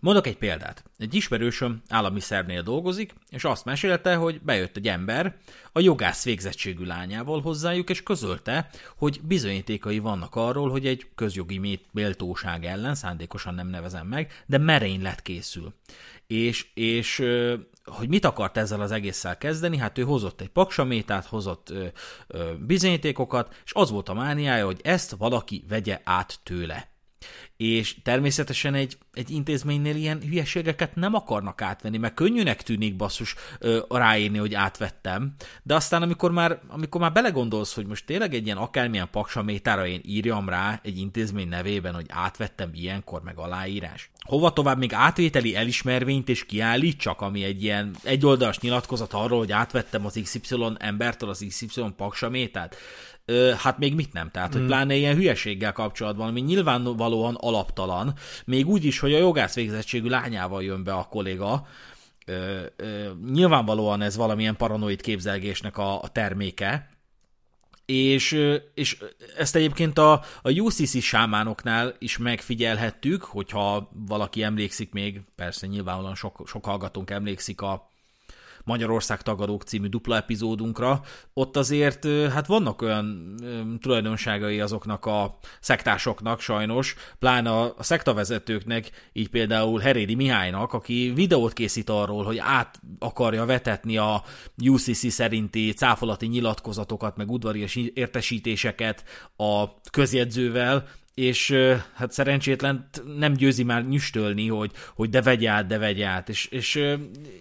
[0.00, 0.84] Mondok egy példát.
[0.98, 5.36] Egy ismerősöm állami szervnél dolgozik, és azt mesélte, hogy bejött egy ember
[5.72, 12.64] a jogász végzettségű lányával hozzájuk, és közölte, hogy bizonyítékai vannak arról, hogy egy közjogi méltóság
[12.64, 15.72] ellen, szándékosan nem nevezem meg, de merénylet készül.
[16.26, 17.22] És, és
[17.84, 21.86] hogy mit akart ezzel az egésszel kezdeni, hát ő hozott egy paksamétát, hozott ö,
[22.26, 26.89] ö, bizonyítékokat, és az volt a mániája, hogy ezt valaki vegye át tőle
[27.56, 33.78] és természetesen egy, egy intézménynél ilyen hülyeségeket nem akarnak átvenni, mert könnyűnek tűnik basszus ö,
[33.88, 38.56] ráírni, hogy átvettem, de aztán amikor már, amikor már belegondolsz, hogy most tényleg egy ilyen
[38.56, 44.10] akármilyen paksamétára én írjam rá egy intézmény nevében, hogy átvettem ilyenkor, meg aláírás.
[44.20, 50.06] Hova tovább még átvételi elismervényt és kiállítsak, ami egy ilyen egyoldalas nyilatkozat arról, hogy átvettem
[50.06, 52.76] az XY embertől az XY paksamétát
[53.56, 54.30] hát még mit nem.
[54.30, 54.66] Tehát, hogy mm.
[54.66, 58.14] pláne ilyen hülyeséggel kapcsolatban, ami nyilvánvalóan alaptalan,
[58.44, 61.66] még úgy is, hogy a jogász végzettségű lányával jön be a kolléga,
[62.26, 66.88] ö, ö, nyilvánvalóan ez valamilyen paranoid képzelgésnek a, a terméke,
[67.90, 68.38] és,
[68.74, 68.98] és
[69.36, 70.12] ezt egyébként a,
[70.42, 77.60] a UCC sámánoknál is megfigyelhettük, hogyha valaki emlékszik még, persze nyilvánvalóan sok, sok hallgatónk emlékszik
[77.60, 77.89] a
[78.70, 81.00] Magyarország tagadók című dupla epizódunkra,
[81.32, 83.34] ott azért hát vannak olyan
[83.80, 91.90] tulajdonságai azoknak a szektásoknak sajnos, pláne a, szektavezetőknek, így például Herédi Mihálynak, aki videót készít
[91.90, 94.22] arról, hogy át akarja vetetni a
[94.64, 99.04] UCC szerinti cáfolati nyilatkozatokat, meg udvarias értesítéseket
[99.36, 101.54] a közjegyzővel, és
[101.94, 106.46] hát szerencsétlen nem győzi már nyüstölni, hogy, hogy de vegy át, de vegy át, és,
[106.46, 106.84] és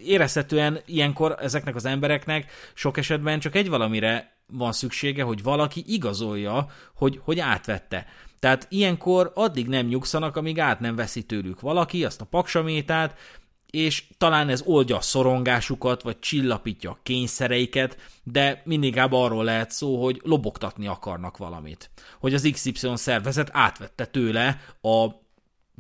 [0.04, 6.68] érezhetően ilyenkor ezeknek az embereknek sok esetben csak egy valamire van szüksége, hogy valaki igazolja,
[6.96, 8.06] hogy, hogy átvette.
[8.40, 13.18] Tehát ilyenkor addig nem nyugszanak, amíg át nem veszi tőlük valaki azt a paksamétát,
[13.70, 20.04] és talán ez oldja a szorongásukat, vagy csillapítja a kényszereiket, de mindig arról lehet szó,
[20.04, 21.90] hogy lobogtatni akarnak valamit.
[22.20, 25.08] Hogy az XY szervezet átvette tőle a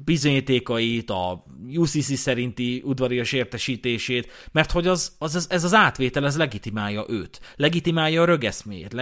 [0.05, 7.05] bizonyítékait, a UCC szerinti udvarias értesítését, mert hogy az, az, ez az átvétel, ez legitimálja
[7.07, 8.93] őt, legitimálja a rögeszmét,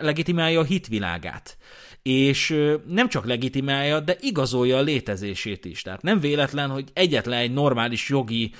[0.00, 1.56] legitimálja a hitvilágát
[2.02, 5.82] és nem csak legitimálja, de igazolja a létezését is.
[5.82, 8.52] Tehát nem véletlen, hogy egyetlen egy normális jogi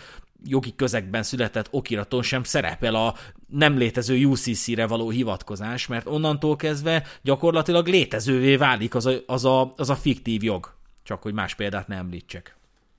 [0.44, 3.14] jogi közegben született okiraton sem szerepel a
[3.48, 9.72] nem létező UCC-re való hivatkozás, mert onnantól kezdve gyakorlatilag létezővé válik az a, az a,
[9.76, 10.74] az a fiktív jog.
[11.02, 12.56] Csak hogy más példát ne említsek.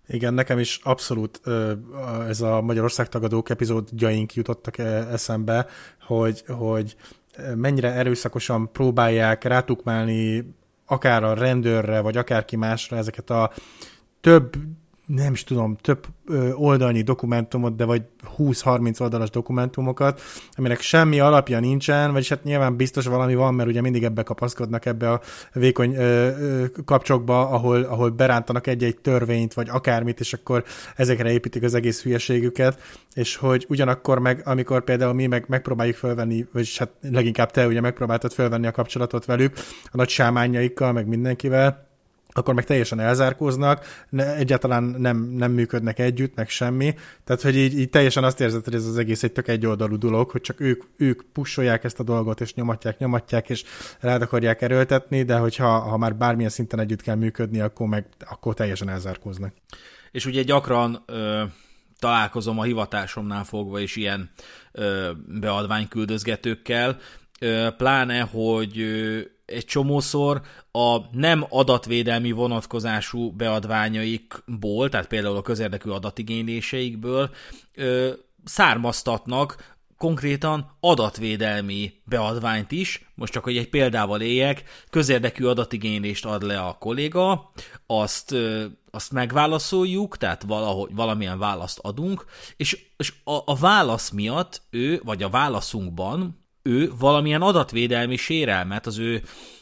[0.08, 1.42] Igen, nekem is abszolút
[2.28, 5.68] ez a Magyarország tagadók epizódjaink jutottak eszembe,
[6.02, 6.96] hogy, hogy
[7.56, 10.54] mennyire erőszakosan próbálják rátukmálni
[10.86, 13.52] akár a rendőrre, vagy akárki másra ezeket a
[14.22, 14.56] több
[15.16, 16.06] nem is tudom, több
[16.54, 18.02] oldalnyi dokumentumot, de vagy
[18.38, 20.22] 20-30 oldalas dokumentumokat,
[20.56, 24.86] aminek semmi alapja nincsen, vagyis hát nyilván biztos valami van, mert ugye mindig ebbe kapaszkodnak
[24.86, 25.22] ebbe a
[25.54, 30.64] vékony ö, ö, kapcsokba, ahol, ahol berántanak egy-egy törvényt, vagy akármit, és akkor
[30.96, 32.82] ezekre építik az egész hülyeségüket,
[33.14, 37.82] és hogy ugyanakkor meg, amikor például mi meg megpróbáljuk felvenni, vagyis hát leginkább te ugye
[37.82, 41.92] megpróbáltad felvenni a kapcsolatot velük, a nagy sámányaikkal, meg mindenkivel,
[42.34, 46.96] akkor meg teljesen elzárkóznak, ne, egyáltalán nem, nem működnek együtt, meg semmi.
[47.24, 50.30] Tehát, hogy így, így teljesen azt érzed, hogy ez az egész egy tök egyoldalú dolog,
[50.30, 53.64] hogy csak ők, ők pusolják ezt a dolgot, és nyomatják, nyomatják, és
[54.00, 58.54] rád akarják erőltetni, de hogyha ha már bármilyen szinten együtt kell működni, akkor meg akkor
[58.54, 59.54] teljesen elzárkóznak.
[60.12, 61.44] És ugye gyakran ö,
[62.00, 64.32] találkozom a hivatásomnál fogva is ilyen
[64.72, 66.98] ö, beadványküldözgetőkkel,
[67.40, 69.20] ö, pláne, hogy ö,
[69.54, 77.30] egy csomószor a nem adatvédelmi vonatkozású beadványaikból, tehát például a közérdekű adatigényléseikből
[77.74, 78.12] ö,
[78.44, 86.60] származtatnak konkrétan adatvédelmi beadványt is, most csak hogy egy példával éljek, közérdekű adatigénylést ad le
[86.60, 87.52] a kolléga,
[87.86, 92.26] azt, ö, azt megválaszoljuk, tehát valahogy valamilyen választ adunk,
[92.58, 98.98] és, és a, a válasz miatt ő, vagy a válaszunkban ő valamilyen adatvédelmi sérelmet, az
[98.98, 99.22] ő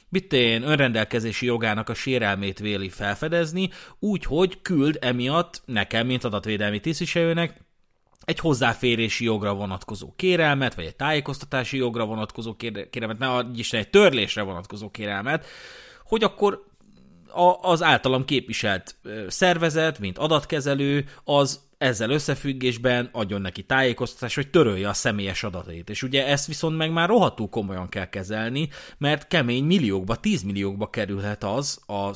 [0.10, 7.62] mit önrendelkezési jogának a sérelmét véli felfedezni, úgyhogy küld emiatt nekem, mint adatvédelmi tisztviselőnek,
[8.26, 13.90] egy hozzáférési jogra vonatkozó kérelmet, vagy egy tájékoztatási jogra vonatkozó kérelmet, ne adj Isten egy
[13.90, 15.46] törlésre vonatkozó kérelmet,
[16.06, 16.64] hogy akkor
[17.62, 18.96] az általam képviselt
[19.28, 25.90] szervezet, mint adatkezelő, az ezzel összefüggésben adjon neki tájékoztatást, hogy törölje a személyes adatait.
[25.90, 31.44] És ugye ezt viszont meg már rohadtul komolyan kell kezelni, mert kemény milliókba, tízmilliókba kerülhet
[31.44, 32.12] az a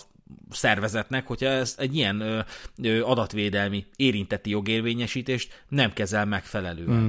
[0.49, 2.39] szervezetnek, hogyha ez egy ilyen ö,
[2.83, 7.01] ö, adatvédelmi érinteti jogérvényesítést nem kezel megfelelően.
[7.01, 7.07] Mm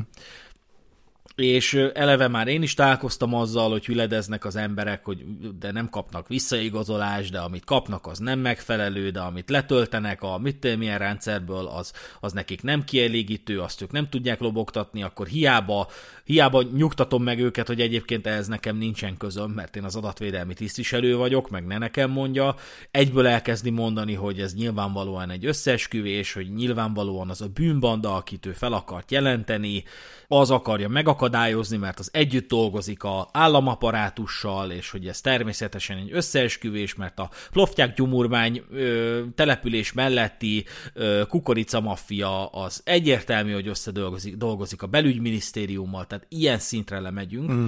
[1.37, 5.25] és eleve már én is találkoztam azzal, hogy hüledeznek az emberek, hogy
[5.59, 10.77] de nem kapnak visszaigazolást, de amit kapnak, az nem megfelelő, de amit letöltenek a mit
[10.77, 15.89] milyen rendszerből, az, az nekik nem kielégítő, azt ők nem tudják lobogtatni, akkor hiába,
[16.25, 21.17] hiába nyugtatom meg őket, hogy egyébként ehhez nekem nincsen közöm, mert én az adatvédelmi tisztviselő
[21.17, 22.55] vagyok, meg ne nekem mondja.
[22.91, 28.53] Egyből elkezdi mondani, hogy ez nyilvánvalóan egy összeesküvés, hogy nyilvánvalóan az a bűnbanda, akit ő
[28.53, 29.85] fel akart jelenteni,
[30.29, 36.95] az akarja megakadályozni, mert az együtt dolgozik a államaparátussal, és hogy ez természetesen egy összeesküvés,
[36.95, 44.83] mert a Ploftják gyumurvány ö, település melletti ö, kukorica maffia az egyértelmű, hogy összedolgozik dolgozik
[44.83, 47.51] a belügyminisztériummal, tehát ilyen szintre lemegyünk.
[47.51, 47.67] Mm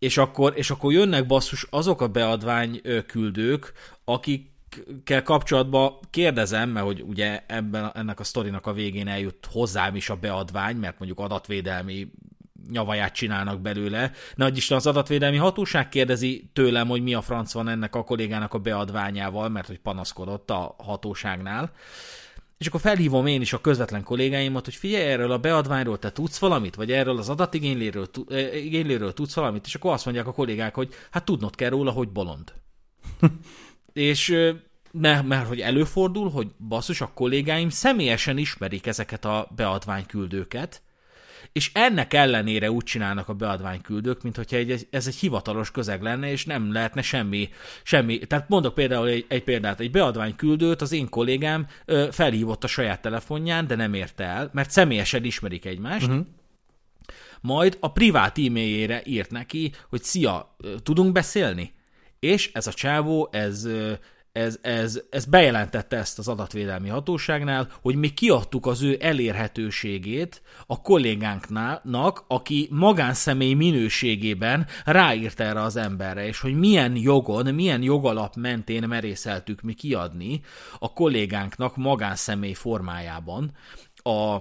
[0.00, 3.72] és akkor, és akkor jönnek basszus azok a beadvány küldők,
[4.04, 4.50] akik
[5.04, 10.10] kell kapcsolatban kérdezem, mert hogy ugye ebben, ennek a sztorinak a végén eljut hozzám is
[10.10, 12.10] a beadvány, mert mondjuk adatvédelmi
[12.70, 14.12] nyavaját csinálnak belőle.
[14.34, 18.54] Nagy Isten az adatvédelmi hatóság kérdezi tőlem, hogy mi a franc van ennek a kollégának
[18.54, 21.72] a beadványával, mert hogy panaszkodott a hatóságnál.
[22.58, 26.38] És akkor felhívom én is a közvetlen kollégáimat, hogy figyelj, erről a beadványról te tudsz
[26.38, 28.08] valamit, vagy erről az adatigényléről
[28.54, 32.08] igényléről tudsz valamit, és akkor azt mondják a kollégák, hogy hát tudnod kell róla, hogy
[32.08, 32.52] bolond.
[33.92, 34.34] És
[34.92, 40.82] mert, mert hogy előfordul, hogy basszus, a kollégáim személyesen ismerik ezeket a beadványküldőket,
[41.52, 46.30] és ennek ellenére úgy csinálnak a beadványküldők, mint hogyha egy, ez egy hivatalos közeg lenne,
[46.30, 47.48] és nem lehetne semmi,
[47.82, 48.18] semmi.
[48.18, 53.02] Tehát mondok például egy, egy példát, egy beadványküldőt az én kollégám ö, felhívott a saját
[53.02, 56.26] telefonján, de nem érte el, mert személyesen ismerik egymást, uh-huh.
[57.40, 61.78] majd a privát e-mailjére írt neki, hogy szia, tudunk beszélni?
[62.20, 63.68] És ez a csávó, ez,
[64.32, 70.80] ez, ez, ez bejelentette ezt az adatvédelmi hatóságnál, hogy mi kiadtuk az ő elérhetőségét a
[70.80, 78.88] kollégánknak, aki magánszemély minőségében ráírt erre az emberre, és hogy milyen jogon, milyen jogalap mentén
[78.88, 80.40] merészeltük mi kiadni
[80.78, 83.52] a kollégánknak magánszemély formájában
[83.94, 84.36] a,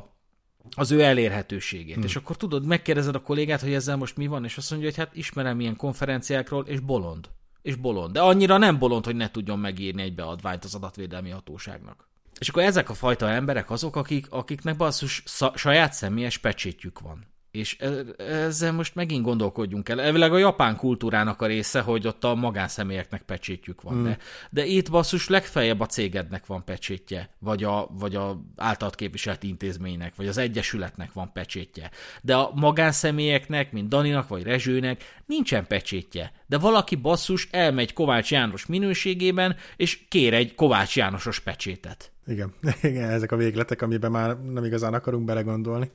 [0.75, 1.95] az ő elérhetőségét.
[1.95, 2.03] Hmm.
[2.03, 4.97] És akkor tudod, megkérdezed a kollégát, hogy ezzel most mi van, és azt mondja, hogy
[4.97, 7.29] hát ismerem ilyen konferenciákról, és bolond
[7.61, 8.13] és bolond.
[8.13, 12.07] De annyira nem bolond, hogy ne tudjon megírni egy beadványt az adatvédelmi hatóságnak.
[12.39, 15.23] És akkor ezek a fajta emberek azok, akik, akiknek basszus
[15.55, 17.27] saját személyes pecsétjük van.
[17.51, 20.01] És e, ezzel most megint gondolkodjunk el.
[20.01, 23.95] Elvileg a japán kultúrának a része, hogy ott a magánszemélyeknek pecsétjük van.
[23.95, 24.03] Mm.
[24.03, 24.17] De,
[24.49, 30.15] de itt basszus legfeljebb a cégednek van pecsétje, vagy a, vagy a általad képviselt intézménynek,
[30.15, 31.91] vagy az egyesületnek van pecsétje.
[32.21, 36.31] De a magánszemélyeknek, mint Daninak vagy Rezsőnek nincsen pecsétje.
[36.45, 42.11] De valaki basszus elmegy Kovács János minőségében, és kér egy Kovács Jánosos pecsétet.
[42.27, 42.53] Igen.
[42.81, 45.91] Igen, ezek a végletek, amiben már nem igazán akarunk belegondolni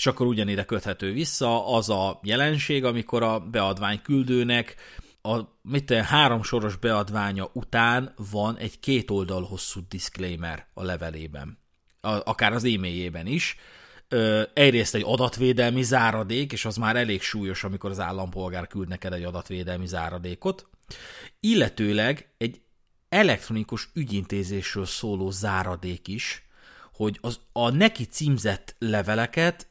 [0.00, 4.74] és akkor ugyanide köthető vissza az a jelenség, amikor a beadvány küldőnek
[5.22, 11.58] a mit tudom, három soros beadványa után van egy két oldal hosszú disclaimer a levelében,
[12.00, 13.56] a, akár az e-mailjében is.
[14.08, 19.12] Ö, egyrészt egy adatvédelmi záradék, és az már elég súlyos, amikor az állampolgár küld neked
[19.12, 20.66] egy adatvédelmi záradékot,
[21.40, 22.60] illetőleg egy
[23.08, 26.44] elektronikus ügyintézésről szóló záradék is,
[26.92, 29.69] hogy az, a neki címzett leveleket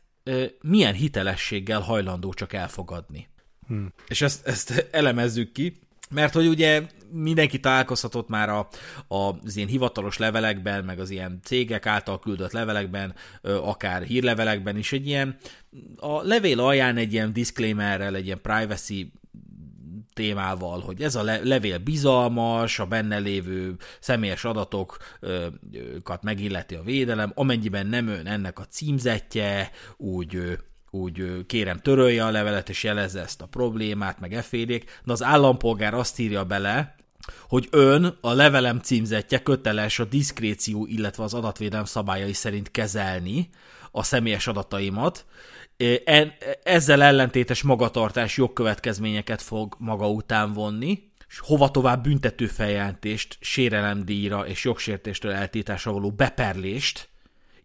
[0.61, 3.27] milyen hitelességgel hajlandó csak elfogadni.
[3.67, 3.93] Hmm.
[4.07, 5.79] És ezt, ezt elemezzük ki,
[6.09, 8.67] mert hogy ugye mindenki találkozhatott már a,
[9.07, 14.91] a, az ilyen hivatalos levelekben, meg az ilyen cégek által küldött levelekben, akár hírlevelekben is
[14.91, 15.37] egy ilyen,
[15.95, 19.11] a levél alján egy ilyen disclaimerrel, egy ilyen privacy
[20.13, 27.87] témával, hogy ez a levél bizalmas, a benne lévő személyes adatokat megilleti a védelem, amennyiben
[27.87, 30.57] nem ön ennek a címzetje, úgy
[30.91, 35.93] úgy kérem törölje a levelet, és jelezze ezt a problémát, meg effélék, de az állampolgár
[35.93, 36.95] azt írja bele,
[37.47, 43.49] hogy ön a levelem címzetje köteles a diszkréció, illetve az adatvédelem szabályai szerint kezelni
[43.91, 45.25] a személyes adataimat,
[46.63, 54.63] ezzel ellentétes magatartás jogkövetkezményeket fog maga után vonni, és hova tovább büntető feljelentést, sérelemdíjra és
[54.63, 57.09] jogsértéstől eltétásra való beperlést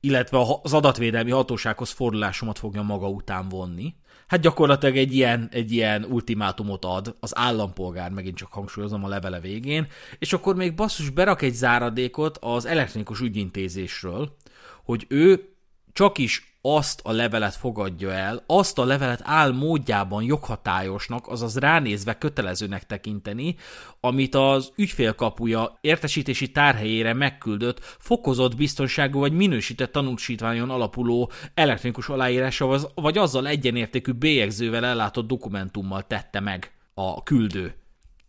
[0.05, 3.95] illetve az adatvédelmi hatósághoz fordulásomat fogja maga után vonni.
[4.27, 9.41] Hát gyakorlatilag egy ilyen, egy ilyen ultimátumot ad az állampolgár, megint csak hangsúlyozom a levele
[9.41, 9.87] végén,
[10.19, 14.37] és akkor még basszus berak egy záradékot az elektronikus ügyintézésről,
[14.85, 15.49] hogy ő
[15.93, 22.19] csak is azt a levelet fogadja el, azt a levelet áll módjában joghatályosnak, azaz ránézve
[22.19, 23.57] kötelezőnek tekinteni,
[24.01, 33.19] amit az ügyfélkapuja értesítési tárhelyére megküldött fokozott biztonságú vagy minősített tanúsítványon alapuló elektronikus aláírása, vagy
[33.19, 37.84] azzal egyenértékű bélyegzővel ellátott dokumentummal tette meg a küldő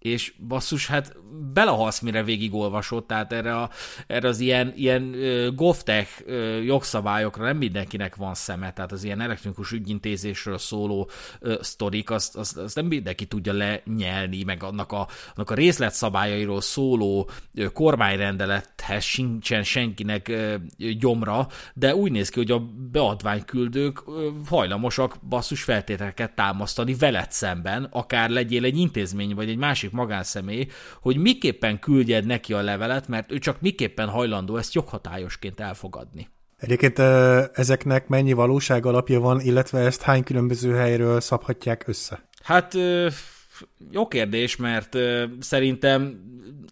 [0.06, 1.16] és basszus, hát
[1.54, 3.70] belehalsz, mire végigolvasod, tehát erre, a,
[4.08, 5.16] erre az ilyen, ilyen
[5.56, 6.10] GovTech
[6.64, 11.10] jogszabályokra nem mindenkinek van szeme, tehát az ilyen elektronikus ügyintézésről szóló
[11.42, 16.62] uh, sztorik, azt, azt, azt nem mindenki tudja lenyelni, meg annak a, annak a részletszabályairól
[16.62, 20.56] szóló uh, kormányrendelethez sincsen senkinek uh,
[20.98, 22.60] gyomra, de úgy néz ki, hogy a
[22.92, 29.92] beadványküldők uh, hajlamosak basszus feltételeket támasztani veled szemben, akár legyél egy intézmény, vagy egy másik
[29.96, 30.68] magánszemély,
[31.02, 36.30] hogy miképpen küldjed neki a levelet, mert ő csak miképpen hajlandó ezt joghatályosként elfogadni.
[36.58, 37.00] Egyébként
[37.58, 42.28] ezeknek mennyi valóság alapja van, illetve ezt hány különböző helyről szabhatják össze?
[42.44, 42.74] Hát
[43.92, 44.98] jó kérdés, mert
[45.40, 46.24] szerintem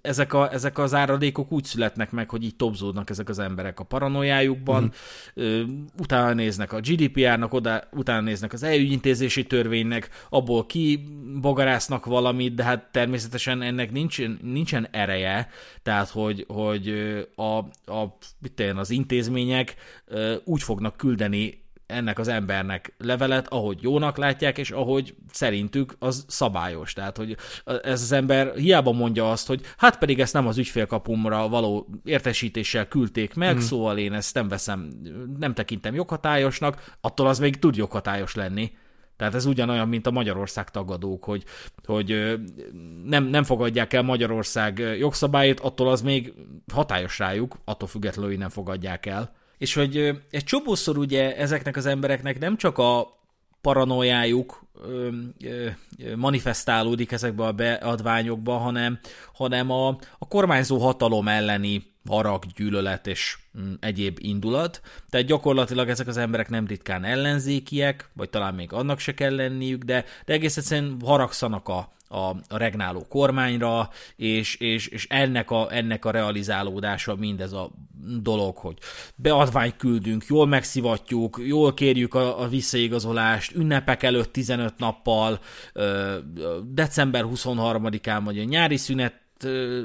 [0.03, 3.83] ezek, a, ezek az áradékok úgy születnek meg, hogy így tobzódnak ezek az emberek a
[3.83, 4.93] paranoiájukban,
[5.35, 5.69] uh-huh.
[5.99, 11.03] utána néznek a GDPR-nak, oda, utána néznek az EU-ügyintézési törvénynek, abból ki
[11.41, 15.49] bogarásznak valamit, de hát természetesen ennek nincsen, nincsen ereje,
[15.83, 16.89] tehát hogy, hogy
[17.35, 17.57] a,
[17.91, 19.75] a, mit az intézmények
[20.43, 21.62] úgy fognak küldeni
[21.93, 26.93] ennek az embernek levelet, ahogy jónak látják, és ahogy szerintük az szabályos.
[26.93, 27.37] Tehát, hogy
[27.83, 32.87] ez az ember hiába mondja azt, hogy hát pedig ezt nem az ügyfélkapumra való értesítéssel
[32.87, 33.59] küldték meg, mm.
[33.59, 34.89] szóval én ezt nem veszem,
[35.39, 38.71] nem tekintem joghatályosnak, attól az még tud joghatályos lenni.
[39.17, 41.43] Tehát ez ugyanolyan, mint a Magyarország tagadók, hogy,
[41.85, 42.39] hogy
[43.05, 46.33] nem, nem fogadják el Magyarország jogszabályait, attól az még
[46.73, 49.97] hatályos rájuk, attól függetlenül, hogy nem fogadják el és hogy
[50.29, 53.21] egy csomószor ugye ezeknek az embereknek nem csak a
[53.61, 55.09] paranoiájuk ö,
[55.43, 55.69] ö,
[56.15, 58.99] manifestálódik ezekbe a beadványokba, hanem,
[59.33, 59.87] hanem a,
[60.19, 64.81] a kormányzó hatalom elleni harag, gyűlölet és mm, egyéb indulat.
[65.09, 69.83] Tehát gyakorlatilag ezek az emberek nem ritkán ellenzékiek, vagy talán még annak se kell lenniük,
[69.83, 75.67] de, de egész egyszerűen haragszanak a, a, a regnáló kormányra, és, és, és ennek, a,
[75.75, 77.71] ennek a realizálódása mindez a
[78.21, 78.77] dolog, hogy
[79.15, 85.39] beadványt küldünk, jól megszivatjuk, jól kérjük a, a visszaigazolást, ünnepek előtt 15 nappal,
[86.63, 89.21] december 23-án vagy a nyári szünet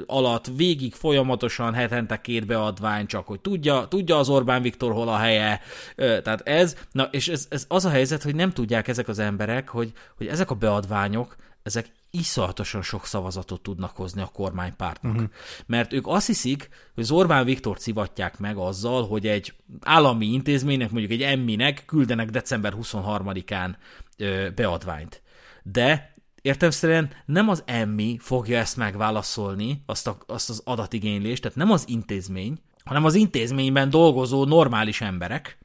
[0.05, 5.17] alatt végig folyamatosan hetente két beadvány, csak hogy tudja, tudja az Orbán Viktor hol a
[5.17, 5.61] helye.
[5.95, 9.69] Tehát ez, na és ez, ez az a helyzet, hogy nem tudják ezek az emberek,
[9.69, 15.13] hogy, hogy ezek a beadványok, ezek iszonyatosan sok szavazatot tudnak hozni a kormánypártnak.
[15.13, 15.29] Uh-huh.
[15.65, 20.91] Mert ők azt hiszik, hogy az Orbán Viktor civatják meg azzal, hogy egy állami intézménynek,
[20.91, 23.75] mondjuk egy emminek küldenek december 23-án
[24.17, 25.21] ö, beadványt.
[25.63, 31.71] De értelmszerűen nem az emmi fogja ezt megválaszolni, azt, a, azt az adatigénylést, tehát nem
[31.71, 35.57] az intézmény, hanem az intézményben dolgozó normális emberek,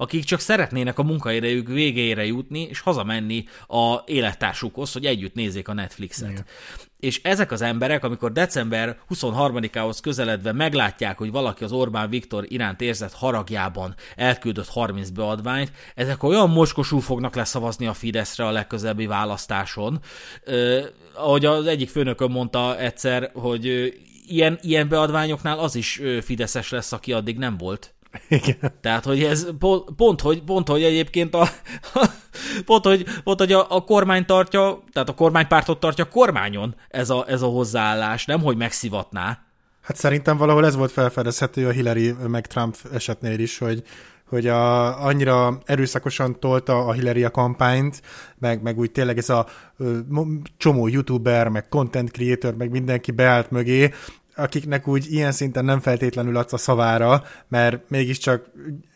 [0.00, 5.72] akik csak szeretnének a munkaidejük végére jutni, és hazamenni a élettársukhoz, hogy együtt nézzék a
[5.72, 6.30] Netflixet.
[6.30, 6.44] Igen.
[6.98, 12.80] És ezek az emberek, amikor december 23-ához közeledve meglátják, hogy valaki az Orbán Viktor iránt
[12.80, 20.00] érzett haragjában elküldött 30 beadványt, ezek olyan moskosú fognak leszavazni a Fideszre a legközelebbi választáson.
[20.44, 20.84] Eh,
[21.14, 23.94] ahogy az egyik főnökön mondta egyszer, hogy
[24.26, 27.94] ilyen, ilyen beadványoknál az is fideszes lesz, aki addig nem volt.
[28.28, 28.72] Igen.
[28.80, 31.48] Tehát, hogy ez pont, pont, hogy, pont, hogy egyébként a,
[32.66, 37.10] pont, hogy, pont, hogy a, a kormány tartja, tehát a kormánypártot tartja a kormányon ez
[37.10, 39.38] a, ez a hozzáállás, nem hogy megszivatná.
[39.82, 43.82] Hát szerintem valahol ez volt felfedezhető a Hillary meg Trump esetnél is, hogy,
[44.28, 48.02] hogy a, annyira erőszakosan tolta a Hillary a kampányt,
[48.38, 49.46] meg, meg úgy tényleg ez a
[49.76, 49.98] ö,
[50.56, 53.92] csomó youtuber, meg content creator, meg mindenki beállt mögé,
[54.40, 58.44] akiknek úgy ilyen szinten nem feltétlenül adsz a szavára, mert mégiscsak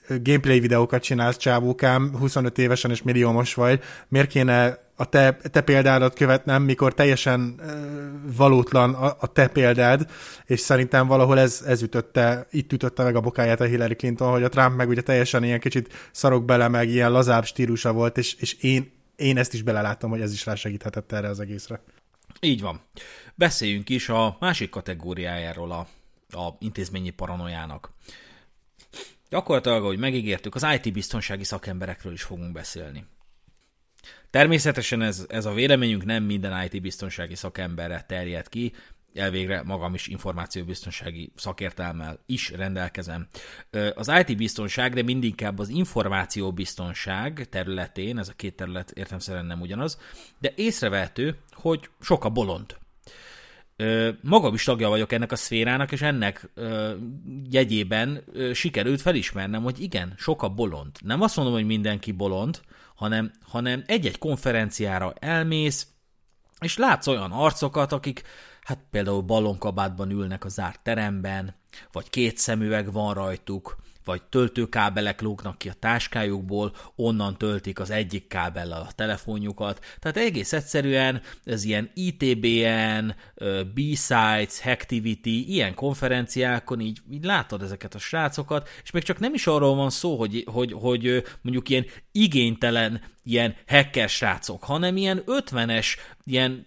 [0.09, 6.15] gameplay videókat csinálsz csávókám, 25 évesen és milliómos vagy, miért kéne a te, te példádat
[6.15, 10.07] követnem, mikor teljesen uh, valótlan a, a te példád,
[10.47, 14.43] és szerintem valahol ez, ez ütötte, itt ütötte meg a bokáját a Hillary Clinton, hogy
[14.43, 18.35] a Trump meg ugye teljesen ilyen kicsit szarok bele, meg ilyen lazább stílusa volt, és,
[18.35, 21.81] és én, én ezt is beleláttam, hogy ez is rásegíthetett erre az egészre.
[22.41, 22.81] Így van.
[23.35, 25.87] Beszéljünk is a másik kategóriájáról a,
[26.39, 27.93] a intézményi paranoiának.
[29.29, 33.07] Gyakorlatilag, ahogy megígértük, az IT biztonsági szakemberekről is fogunk beszélni.
[34.31, 38.73] Természetesen ez, ez a véleményünk nem minden IT biztonsági szakemberre terjed ki,
[39.15, 43.27] elvégre magam is információbiztonsági szakértelmel is rendelkezem.
[43.95, 49.99] Az IT biztonság, de mindinkább az információbiztonság területén, ez a két terület értemszerűen nem ugyanaz,
[50.39, 52.77] de észrevehető, hogy sok a bolond.
[54.21, 56.49] Magam is tagja vagyok ennek a szférának, és ennek
[57.51, 60.91] jegyében sikerült felismernem, hogy igen, sok a bolond.
[61.01, 62.61] Nem azt mondom, hogy mindenki bolond,
[62.95, 65.89] hanem, hanem egy-egy konferenciára elmész,
[66.61, 68.23] és látsz olyan arcokat, akik
[68.65, 71.55] hát például ballonkabátban ülnek a zárt teremben,
[71.93, 78.27] vagy két szemüveg van rajtuk, vagy töltőkábelek lógnak ki a táskájukból, onnan töltik az egyik
[78.27, 79.85] kábellel a telefonjukat.
[79.99, 83.15] Tehát egész egyszerűen ez ilyen ITBN,
[83.75, 89.47] B-Sites, Hacktivity, ilyen konferenciákon így, így látod ezeket a srácokat, és még csak nem is
[89.47, 95.87] arról van szó, hogy, hogy, hogy mondjuk ilyen igénytelen ilyen hacker srácok, hanem ilyen 50-es,
[96.25, 96.67] ilyen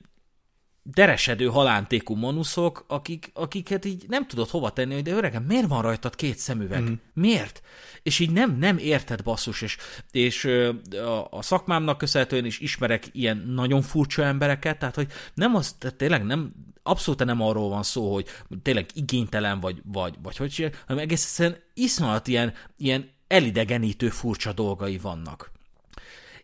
[0.93, 5.81] deresedő halántékú monuszok, akik, akiket így nem tudod hova tenni, hogy de öregem, miért van
[5.81, 6.81] rajtad két szemüveg?
[6.81, 6.93] Mm.
[7.13, 7.61] Miért?
[8.03, 9.77] És így nem, nem érted basszus, és,
[10.11, 10.45] és
[10.91, 15.95] a, a szakmámnak köszönhetően is ismerek ilyen nagyon furcsa embereket, tehát hogy nem az, tehát
[15.95, 16.51] tényleg nem,
[16.83, 18.27] abszolút nem arról van szó, hogy
[18.61, 24.97] tényleg igénytelen vagy, vagy, vagy hogy csinál, hanem egészen iszonyat ilyen, ilyen elidegenítő furcsa dolgai
[24.97, 25.51] vannak.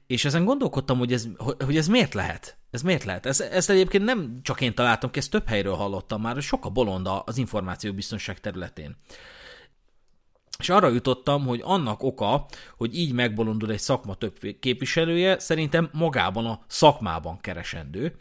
[0.08, 1.28] És ezen gondolkodtam, hogy ez,
[1.66, 2.58] hogy ez miért lehet.
[2.72, 3.26] Ez miért lehet?
[3.26, 6.66] Ez, ezt egyébként nem csak én találtam ki, ezt több helyről hallottam már, hogy sok
[6.66, 8.96] a bolonda az információbiztonság területén.
[10.60, 12.46] És arra jutottam, hogy annak oka,
[12.78, 18.16] hogy így megbolondul egy szakma több képviselője, szerintem magában a szakmában keresendő.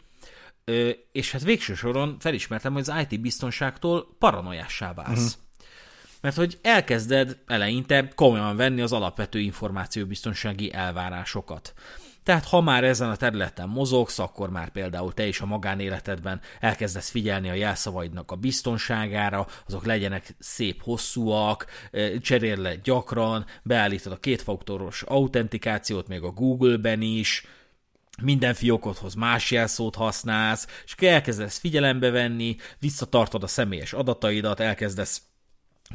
[1.11, 5.09] És hát végső soron felismertem, hogy az IT biztonságtól paranoiássá válsz.
[5.09, 5.41] Uh-huh.
[6.23, 11.73] Mert hogy elkezded eleinte komolyan venni az alapvető információbiztonsági elvárásokat.
[12.23, 17.09] Tehát ha már ezen a területen mozogsz, akkor már például te is a magánéletedben elkezdesz
[17.09, 21.65] figyelni a jelszavaidnak a biztonságára, azok legyenek szép hosszúak,
[22.21, 27.45] cserél le gyakran, beállítod a kétfaktoros autentikációt még a Google-ben is,
[28.21, 35.21] minden fiókodhoz más jelszót használsz, és elkezdesz figyelembe venni, visszatartod a személyes adataidat, elkezdesz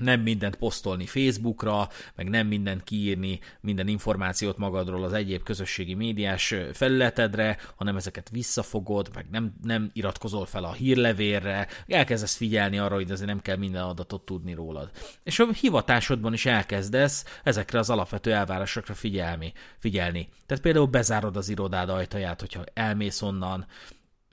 [0.00, 6.54] nem mindent posztolni Facebookra, meg nem mindent kiírni, minden információt magadról az egyéb közösségi médiás
[6.72, 13.10] felületedre, hanem ezeket visszafogod, meg nem, nem iratkozol fel a hírlevélre, elkezdesz figyelni arra, hogy
[13.10, 14.90] azért nem kell minden adatot tudni rólad.
[15.22, 19.52] És a hivatásodban is elkezdesz ezekre az alapvető elvárásokra figyelni.
[19.78, 20.28] figyelni.
[20.46, 23.66] Tehát például bezárod az irodád ajtaját, hogyha elmész onnan,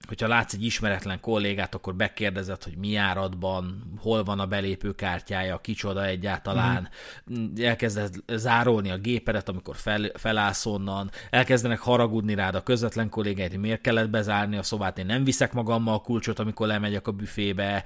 [0.08, 6.06] hogyha látsz egy ismeretlen kollégát, akkor bekérdezed, hogy mi járatban, hol van a belépőkártyája, kicsoda
[6.06, 6.90] egyáltalán,
[7.34, 7.46] mm.
[7.62, 13.60] elkezded zárolni a gépedet, amikor fel, felállsz onnan, elkezdenek haragudni rád a közvetlen kollégáid, hogy
[13.60, 17.84] miért kellett bezárni a szobát, én nem viszek magammal a kulcsot, amikor lemegyek a büfébe.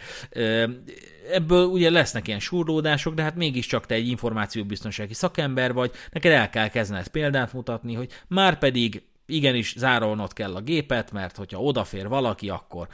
[1.32, 6.50] Ebből ugye lesznek ilyen surlódások, de hát mégiscsak te egy információbiztonsági szakember vagy, neked el
[6.50, 12.08] kell kezdened példát mutatni, hogy már pedig igenis zárolnod kell a gépet, mert hogyha odafér
[12.08, 12.88] valaki, akkor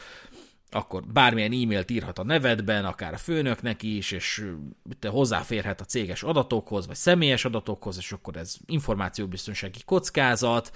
[0.71, 4.45] akkor bármilyen e-mailt írhat a nevedben, akár a főnöknek is, és
[4.99, 10.71] te hozzáférhet a céges adatokhoz, vagy személyes adatokhoz, és akkor ez információbiztonsági kockázat,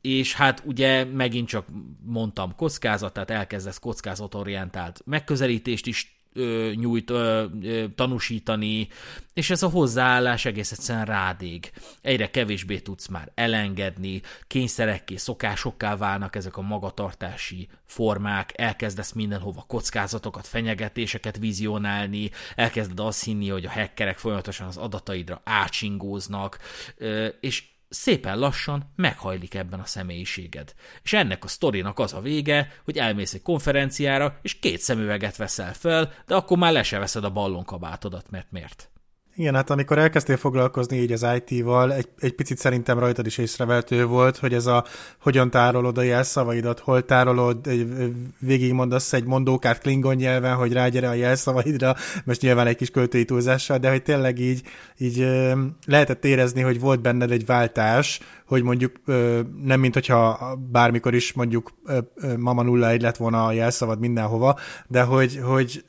[0.00, 1.66] és hát ugye megint csak
[2.04, 8.88] mondtam kockázat, tehát elkezdesz kockázatorientált megközelítést is ö, nyújt, ö, ö, tanúsítani,
[9.34, 11.72] és ez a hozzáállás egész egyszerűen rádég.
[12.00, 20.46] Egyre kevésbé tudsz már elengedni, kényszerekké, szokásokká válnak ezek a magatartási formák, elkezdesz mindenhova kockázatokat,
[20.46, 26.58] fenyegetéseket vizionálni, elkezded azt hinni, hogy a hackerek folyamatosan az adataidra átsingóznak,
[27.40, 30.74] és szépen lassan meghajlik ebben a személyiséged.
[31.02, 35.74] És ennek a sztorinak az a vége, hogy elmész egy konferenciára, és két szemüveget veszel
[35.74, 38.90] fel, de akkor már le se veszed a ballonkabátodat, mert miért?
[39.36, 44.06] Igen, hát amikor elkezdtél foglalkozni így az IT-val, egy, egy picit szerintem rajtad is észreveltő
[44.06, 44.84] volt, hogy ez a
[45.20, 47.68] hogyan tárolod a jelszavaidat, hol tárolod,
[48.38, 53.78] végigmondasz egy mondókát klingon nyelven, hogy rágyere a jelszavaidra, most nyilván egy kis költői túlzással,
[53.78, 54.62] de hogy tényleg így,
[54.98, 55.26] így
[55.86, 59.00] lehetett érezni, hogy volt benned egy váltás, hogy mondjuk
[59.62, 60.38] nem mint hogyha
[60.70, 61.72] bármikor is mondjuk
[62.36, 65.84] mama nulla egy lett volna a jelszavad mindenhova, de hogy, hogy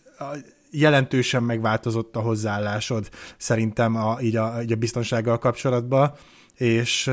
[0.72, 6.13] jelentősen megváltozott a hozzáállásod szerintem a, így, a, így a biztonsággal kapcsolatban,
[6.55, 7.11] és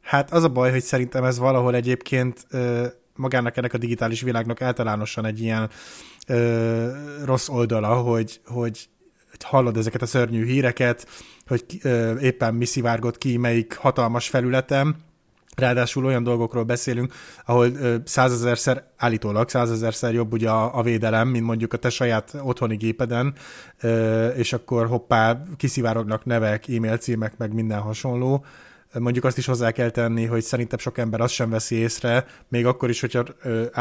[0.00, 2.46] hát az a baj, hogy szerintem ez valahol egyébként
[3.14, 5.70] magának ennek a digitális világnak általánosan egy ilyen
[7.24, 8.88] rossz oldala, hogy, hogy
[9.44, 11.06] hallod ezeket a szörnyű híreket,
[11.46, 11.64] hogy
[12.20, 14.96] éppen mi szivárgott ki melyik hatalmas felületem,
[15.56, 17.12] Ráadásul olyan dolgokról beszélünk,
[17.44, 17.70] ahol
[18.04, 23.34] százezerszer, állítólag százezerszer jobb ugye a, a védelem, mint mondjuk a te saját otthoni gépeden,
[24.36, 28.44] és akkor hoppá, kiszivárognak nevek, e-mail címek, meg minden hasonló.
[28.98, 32.66] Mondjuk azt is hozzá kell tenni, hogy szerintem sok ember azt sem veszi észre, még
[32.66, 33.24] akkor is, hogyha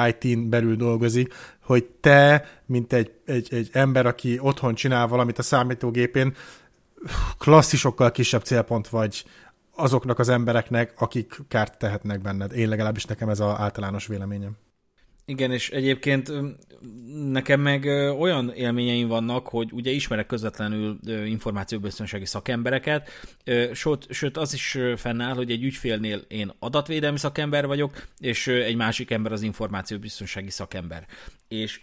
[0.08, 5.42] IT-n belül dolgozik, hogy te, mint egy, egy, egy ember, aki otthon csinál valamit a
[5.42, 6.36] számítógépén,
[7.38, 9.26] klasszisokkal kisebb célpont vagy
[9.82, 12.54] azoknak az embereknek, akik kárt tehetnek benned.
[12.54, 14.58] Én legalábbis nekem ez az általános véleményem.
[15.26, 16.32] Igen, és egyébként
[17.32, 17.86] nekem meg
[18.20, 23.10] olyan élményeim vannak, hogy ugye ismerek közvetlenül információbiztonsági szakembereket,
[23.74, 29.12] sőt, sőt az is fennáll, hogy egy ügyfélnél én adatvédelmi szakember vagyok, és egy másik
[29.12, 31.06] ember az információbiztonsági szakember.
[31.48, 31.82] És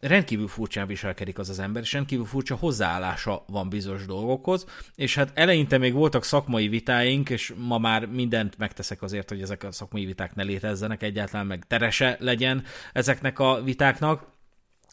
[0.00, 5.30] rendkívül furcsán viselkedik az az ember, és rendkívül furcsa hozzáállása van bizonyos dolgokhoz, és hát
[5.34, 10.04] eleinte még voltak szakmai vitáink, és ma már mindent megteszek azért, hogy ezek a szakmai
[10.04, 14.33] viták ne létezzenek egyáltalán, meg terese legyen ezeknek a vitáknak,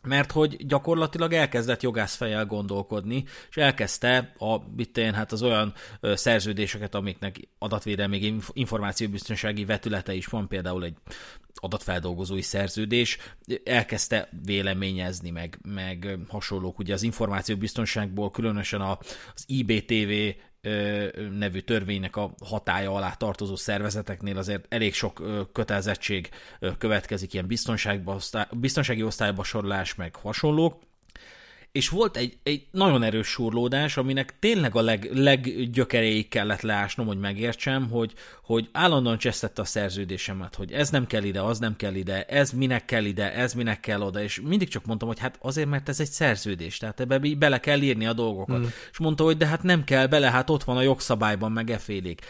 [0.01, 6.95] mert hogy gyakorlatilag elkezdett jogászfejjel gondolkodni, és elkezdte a, mit én, hát az olyan szerződéseket,
[6.95, 10.97] amiknek adatvédelmi információbiztonsági vetülete is van, például egy
[11.53, 13.17] adatfeldolgozói szerződés,
[13.63, 16.79] elkezdte véleményezni, meg, meg hasonlók.
[16.79, 20.39] Ugye az információbiztonságból különösen az IBTV
[21.37, 26.29] nevű törvénynek a hatája alá tartozó szervezeteknél azért elég sok kötelezettség
[26.77, 27.47] következik, ilyen
[28.51, 30.81] biztonsági osztályba sorolás, meg hasonlók,
[31.71, 37.19] és volt egy, egy nagyon erős surlódás, aminek tényleg a leg, leggyökeréig kellett leásnom, hogy
[37.19, 38.13] megértsem, hogy,
[38.43, 42.51] hogy állandóan csesztette a szerződésemet, hogy ez nem kell ide, az nem kell ide, ez
[42.51, 45.89] minek kell ide, ez minek kell oda, és mindig csak mondtam, hogy hát azért, mert
[45.89, 48.59] ez egy szerződés, tehát ebbe bele kell írni a dolgokat.
[48.59, 48.65] Mm.
[48.91, 52.21] És mondta, hogy de hát nem kell bele, hát ott van a jogszabályban, meg efélék.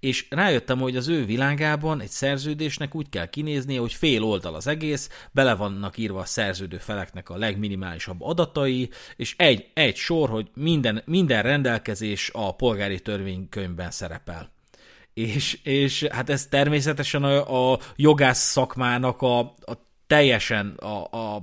[0.00, 4.66] És rájöttem, hogy az ő világában egy szerződésnek úgy kell kinézni, hogy fél oldal az
[4.66, 10.50] egész, bele vannak írva a szerződő feleknek a legminimálisabb adatai, és egy, egy sor, hogy
[10.54, 14.52] minden, minden rendelkezés a polgári törvénykönyvben szerepel.
[15.14, 21.42] És, és hát ez természetesen a, a jogász szakmának a, a teljesen a, a,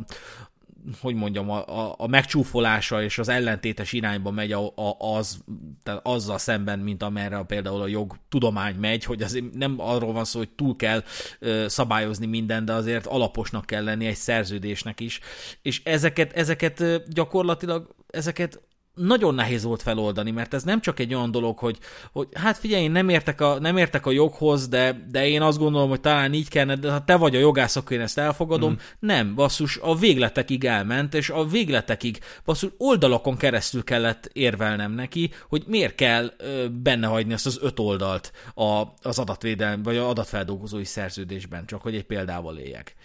[1.01, 5.43] hogy mondjam, a, a, a megcsúfolása és az ellentétes irányba megy a, a, az,
[5.83, 10.25] tehát azzal szemben, mint amerre például a jog tudomány megy, hogy azért nem arról van
[10.25, 11.03] szó, hogy túl kell
[11.39, 15.19] ö, szabályozni minden, de azért alaposnak kell lenni egy szerződésnek is.
[15.61, 18.61] És ezeket, ezeket gyakorlatilag ezeket
[18.97, 21.77] nagyon nehéz volt feloldani, mert ez nem csak egy olyan dolog, hogy,
[22.11, 25.57] hogy hát figyelj, én nem értek a, nem értek a joghoz, de, de én azt
[25.57, 28.71] gondolom, hogy talán így kellene, de ha te vagy a jogász, akkor én ezt elfogadom.
[28.71, 28.75] Mm.
[28.99, 35.63] Nem, basszus, a végletekig elment, és a végletekig, basszus, oldalakon keresztül kellett érvelnem neki, hogy
[35.67, 40.85] miért kell ö, benne hagyni azt az öt oldalt a, az adatvédelmi, vagy a adatfeldolgozói
[40.85, 42.95] szerződésben, csak hogy egy példával éljek.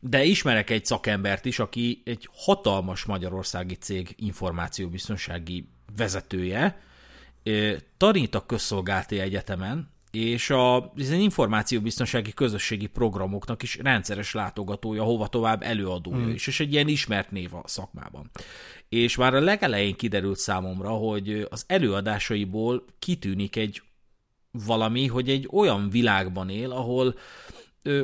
[0.00, 6.80] De ismerek egy szakembert is, aki egy hatalmas magyarországi cég információbiztonsági vezetője,
[7.96, 15.62] tanít a közszolgálati egyetemen, és a, az információbiztonsági közösségi programoknak is rendszeres látogatója, hova tovább
[15.62, 16.32] előadója mm.
[16.32, 18.30] is, és egy ilyen ismert név a szakmában.
[18.88, 23.82] És már a legelején kiderült számomra, hogy az előadásaiból kitűnik egy
[24.50, 27.14] valami, hogy egy olyan világban él, ahol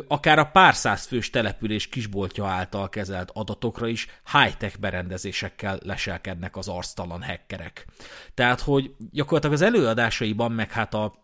[0.09, 6.69] akár a pár száz fős település kisboltja által kezelt adatokra is high-tech berendezésekkel leselkednek az
[6.69, 7.87] arctalan hackerek.
[8.35, 11.15] Tehát, hogy gyakorlatilag az előadásaiban, meg hát a,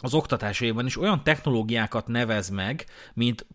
[0.00, 2.84] az oktatásaiban is olyan technológiákat nevez meg,
[3.14, 3.46] mint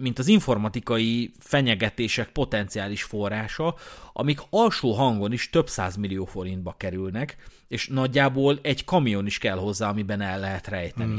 [0.00, 3.74] mint az informatikai fenyegetések potenciális forrása,
[4.12, 5.68] amik alsó hangon is több
[5.98, 7.36] millió forintba kerülnek,
[7.68, 11.14] és nagyjából egy kamion is kell hozzá, amiben el lehet rejteni.
[11.14, 11.18] Mm.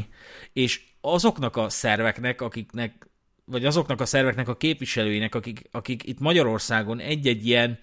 [0.53, 3.09] És azoknak a szerveknek, akiknek
[3.45, 7.79] vagy azoknak a szerveknek a képviselőinek, akik, akik itt Magyarországon egy-egy ilyen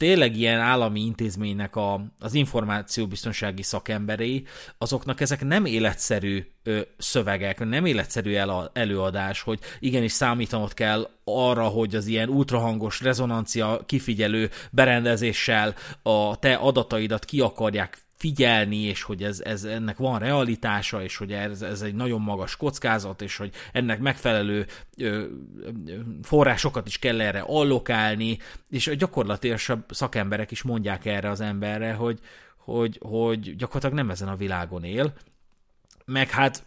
[0.00, 4.44] tényleg ilyen állami intézménynek a, az információbiztonsági szakemberei,
[4.78, 11.64] azoknak ezek nem életszerű ö, szövegek, nem életszerű el, előadás, hogy igenis számítanod kell arra,
[11.64, 19.22] hogy az ilyen ultrahangos rezonancia kifigyelő berendezéssel a te adataidat ki akarják figyelni, és hogy
[19.22, 23.52] ez, ez ennek van realitása, és hogy ez, ez egy nagyon magas kockázat, és hogy
[23.72, 24.66] ennek megfelelő
[24.96, 25.24] ö,
[26.22, 28.38] forrásokat is kell erre allokálni,
[28.70, 29.58] és a gyakorlatilag
[29.90, 32.18] szakemberek is mondják erre az emberre, hogy,
[32.56, 35.12] hogy, hogy gyakorlatilag nem ezen a világon él,
[36.04, 36.64] meg hát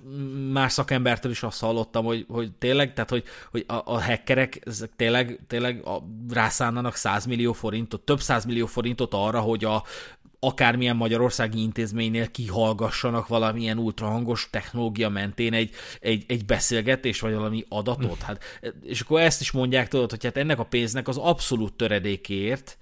[0.51, 4.89] más szakembertől is azt hallottam, hogy, hogy tényleg, tehát hogy, hogy a, a hackerek ezek
[4.95, 9.83] tényleg, tényleg a, rászánnanak 100 millió forintot, több 100 millió forintot arra, hogy a
[10.43, 18.21] akármilyen magyarországi intézménynél kihallgassanak valamilyen ultrahangos technológia mentén egy, egy, egy beszélgetés, vagy valami adatot.
[18.21, 18.43] Hát,
[18.83, 22.77] és akkor ezt is mondják, tudod, hogy hát ennek a pénznek az abszolút töredékért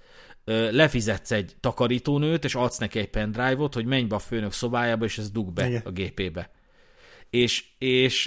[0.70, 5.18] lefizetsz egy takarítónőt, és adsz neki egy pendrive-ot, hogy menj be a főnök szobájába, és
[5.18, 5.82] ez dug be Igen.
[5.84, 6.50] a gépébe.
[7.30, 8.26] És, és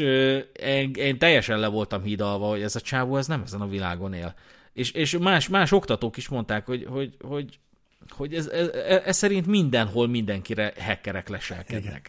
[0.60, 4.14] én, én teljesen le voltam hídalva, hogy ez a csávó ez nem ezen a világon
[4.14, 4.36] él.
[4.74, 7.60] És, és más, más oktatók is mondták, hogy, hogy, hogy,
[8.10, 8.68] hogy ez, ez,
[9.06, 11.84] ez szerint mindenhol mindenkire hackerek leselkednek.
[11.84, 12.02] Igen.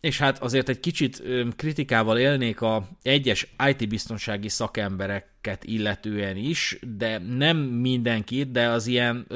[0.00, 1.22] És hát azért egy kicsit
[1.56, 9.26] kritikával élnék a egyes IT-biztonsági szakemberek embereket illetően is, de nem mindenkit, de az ilyen,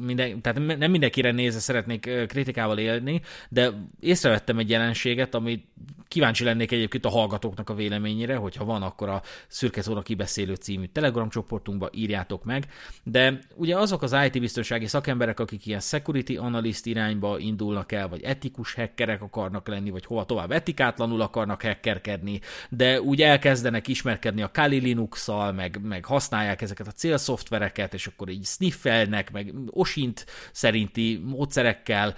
[0.00, 5.66] minden, tehát nem mindenkire nézve szeretnék kritikával élni, de észrevettem egy jelenséget, amit
[6.08, 10.84] kíváncsi lennék egyébként a hallgatóknak a véleményére, hogyha van, akkor a Szürke Zóna kibeszélő című
[10.84, 12.66] Telegram csoportunkba írjátok meg,
[13.02, 18.74] de ugye azok az IT-biztonsági szakemberek, akik ilyen security analyst irányba indulnak el, vagy etikus
[18.74, 24.78] hackerek akarnak lenni, vagy hova tovább etikátlanul akarnak hackerkedni, de úgy elkezdenek ismerkedni a Kali
[24.78, 32.14] Linux-szal, meg, meg használják ezeket a célszoftvereket, és akkor így sniffelnek, meg osint szerinti módszerekkel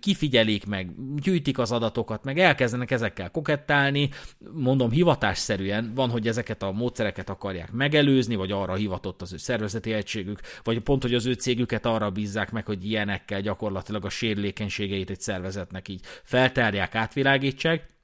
[0.00, 4.10] kifigyelik, meg gyűjtik az adatokat, meg elkezdenek ezekkel kokettálni.
[4.52, 9.92] Mondom, hivatásszerűen van, hogy ezeket a módszereket akarják megelőzni, vagy arra hivatott az ő szervezeti
[9.92, 15.10] egységük, vagy pont, hogy az ő cégüket arra bízzák meg, hogy ilyenekkel gyakorlatilag a sérülékenységeit
[15.10, 17.94] egy szervezetnek így feltárják, átvilágítsák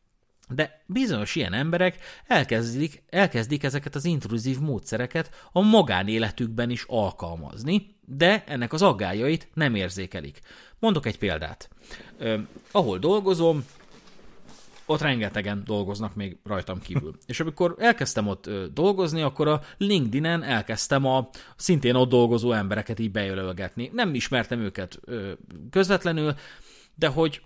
[0.55, 8.45] de bizonyos ilyen emberek elkezdik, elkezdik ezeket az intruzív módszereket a magánéletükben is alkalmazni, de
[8.47, 10.41] ennek az aggájait nem érzékelik.
[10.79, 11.69] Mondok egy példát.
[12.19, 12.39] Ö,
[12.71, 13.65] ahol dolgozom,
[14.87, 17.17] ott rengetegen dolgoznak még rajtam kívül.
[17.27, 23.11] És amikor elkezdtem ott dolgozni, akkor a LinkedIn-en elkezdtem a szintén ott dolgozó embereket így
[23.11, 23.91] bejelölgetni.
[23.93, 25.01] Nem ismertem őket
[25.71, 26.35] közvetlenül,
[26.95, 27.43] de hogy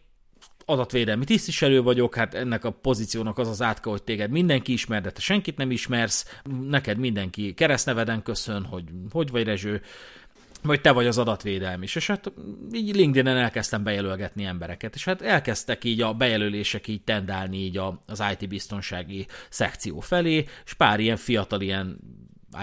[0.67, 5.11] adatvédelmi tisztviselő vagyok, hát ennek a pozíciónak az az átka, hogy téged mindenki ismer, de
[5.11, 9.83] te senkit nem ismersz, neked mindenki keresztneveden köszön, hogy hogy vagy Rezső,
[10.63, 11.87] vagy te vagy az adatvédelmi.
[11.95, 12.33] És hát
[12.73, 18.23] így LinkedIn-en elkezdtem bejelölgetni embereket, és hát elkezdtek így a bejelölések így tendálni így az
[18.39, 21.99] IT-biztonsági szekció felé, és pár ilyen fiatal ilyen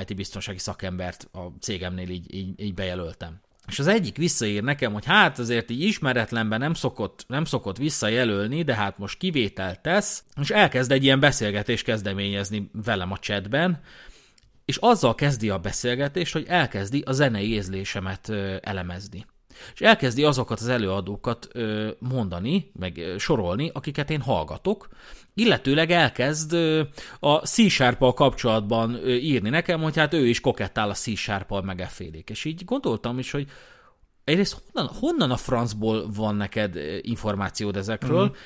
[0.01, 3.43] IT-biztonsági szakembert a cégemnél így, így, így bejelöltem.
[3.68, 8.64] És az egyik visszaír nekem, hogy hát azért így ismeretlenben nem szokott, nem szokott visszajelölni,
[8.64, 13.82] de hát most kivételt tesz, és elkezd egy ilyen beszélgetést kezdeményezni velem a chatben,
[14.66, 18.30] és azzal kezdi a beszélgetést, hogy elkezdi a zenei érzlésemet
[18.61, 19.26] elemezni.
[19.74, 21.47] És elkezdi azokat az előadókat
[21.99, 24.88] mondani, meg sorolni, akiket én hallgatok,
[25.34, 26.54] illetőleg elkezd
[27.20, 32.30] a c kapcsolatban írni nekem, hogy hát ő is kokettál a C-Sharp-al meg effélék.
[32.30, 33.47] És így gondoltam is, hogy
[34.24, 38.38] egyrészt honnan, honnan a francból van neked információd ezekről, uh-huh.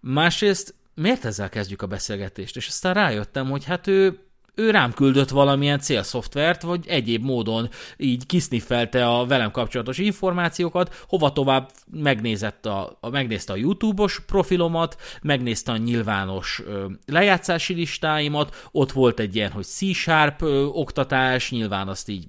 [0.00, 2.56] másrészt miért ezzel kezdjük a beszélgetést?
[2.56, 4.18] És aztán rájöttem, hogy hát ő
[4.54, 11.32] ő rám küldött valamilyen célszoftvert, vagy egyéb módon így kiszniffelte a velem kapcsolatos információkat, hova
[11.32, 18.92] tovább megnézett a, a, megnézte a YouTube-os profilomat, megnézte a nyilvános ö, lejátszási listáimat, ott
[18.92, 22.26] volt egy ilyen, hogy C-sharp ö, oktatás, nyilván azt így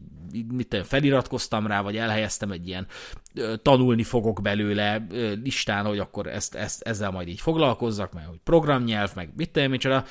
[0.52, 2.88] mit feliratkoztam rá, vagy elhelyeztem egy ilyen
[3.36, 8.28] ö, tanulni fogok belőle ö, listán, hogy akkor ezt, ezt, ezzel majd így foglalkozzak, mert
[8.28, 10.04] hogy programnyelv, meg mit tudom,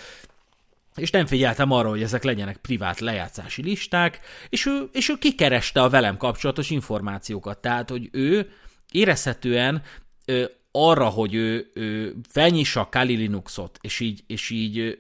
[0.97, 5.83] és nem figyeltem arra, hogy ezek legyenek privát lejátszási listák, és ő, és ő kikereste
[5.83, 7.59] a velem kapcsolatos információkat.
[7.59, 8.51] Tehát, hogy ő
[8.91, 9.83] érezhetően
[10.73, 14.99] arra, hogy ő, ő felnyissa a Kali Linuxot, és így, és így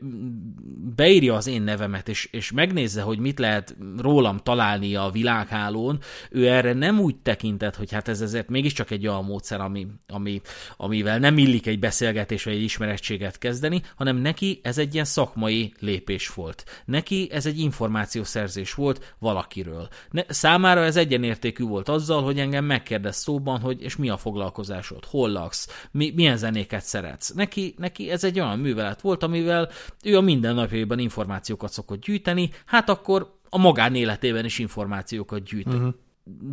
[0.97, 6.01] beírja az én nevemet, és, és megnézze, hogy mit lehet rólam találni a világhálón,
[6.31, 10.41] ő erre nem úgy tekintett, hogy hát ez ezért mégiscsak egy olyan módszer, ami, ami,
[10.77, 15.73] amivel nem illik egy beszélgetés vagy egy ismerettséget kezdeni, hanem neki ez egy ilyen szakmai
[15.79, 16.83] lépés volt.
[16.85, 19.89] Neki ez egy információszerzés volt valakiről.
[20.11, 25.05] Ne, számára ez egyenértékű volt azzal, hogy engem megkérdez szóban, hogy és mi a foglalkozásod,
[25.05, 27.33] hol laksz, hallgatsz, mi, milyen zenéket szeretsz.
[27.33, 29.69] Neki, neki ez egy olyan művelet volt, amivel
[30.05, 35.95] ő a mindennapjaiban információkat szokott gyűjteni, hát akkor a magánéletében is információkat gyűjt uh-huh.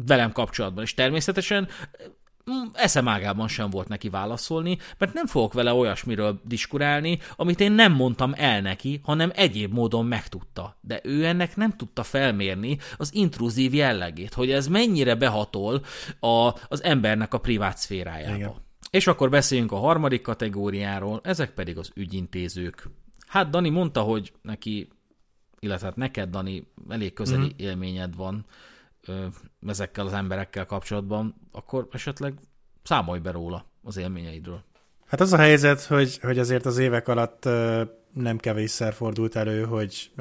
[0.05, 0.83] velem kapcsolatban.
[0.83, 1.67] És természetesen
[2.51, 7.91] mm, eszemágában sem volt neki válaszolni, mert nem fogok vele olyasmiről diskurálni, amit én nem
[7.91, 10.77] mondtam el neki, hanem egyéb módon megtudta.
[10.81, 15.81] De ő ennek nem tudta felmérni az intruzív jellegét, hogy ez mennyire behatol
[16.19, 18.35] a, az embernek a privát szférájába.
[18.35, 18.67] Igen.
[18.89, 22.87] És akkor beszéljünk a harmadik kategóriáról, ezek pedig az ügyintézők.
[23.27, 24.87] Hát Dani mondta, hogy neki,
[25.59, 27.57] illetve hát neked, Dani, elég közeli mm.
[27.57, 28.45] élményed van
[29.05, 29.25] ö,
[29.67, 32.33] ezekkel az emberekkel kapcsolatban, akkor esetleg
[32.83, 34.63] számolj be róla az élményeidről.
[35.05, 37.49] Hát az a helyzet, hogy, hogy azért az évek alatt
[38.13, 40.11] nem kevésszer fordult elő, hogy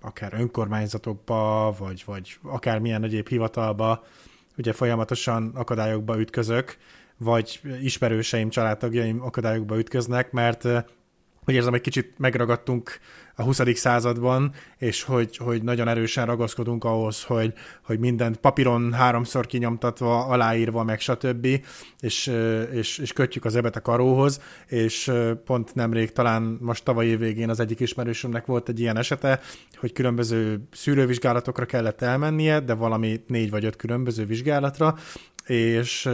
[0.00, 4.04] akár önkormányzatokba, vagy, vagy akármilyen egyéb hivatalba
[4.56, 6.76] ugye folyamatosan akadályokba ütközök,
[7.20, 10.66] vagy ismerőseim, családtagjaim akadályokba ütköznek, mert
[11.44, 12.98] hogy érzem, egy kicsit megragadtunk
[13.34, 13.60] a 20.
[13.74, 17.52] században, és hogy, hogy nagyon erősen ragaszkodunk ahhoz, hogy,
[17.84, 21.46] hogy mindent papíron háromszor kinyomtatva, aláírva, meg stb.,
[22.00, 22.32] és,
[22.72, 25.12] és, és kötjük az ebet a karóhoz, és
[25.44, 29.40] pont nemrég, talán most tavaly év az egyik ismerősömnek volt egy ilyen esete,
[29.76, 34.96] hogy különböző szűrővizsgálatokra kellett elmennie, de valami négy vagy öt különböző vizsgálatra,
[35.46, 36.08] és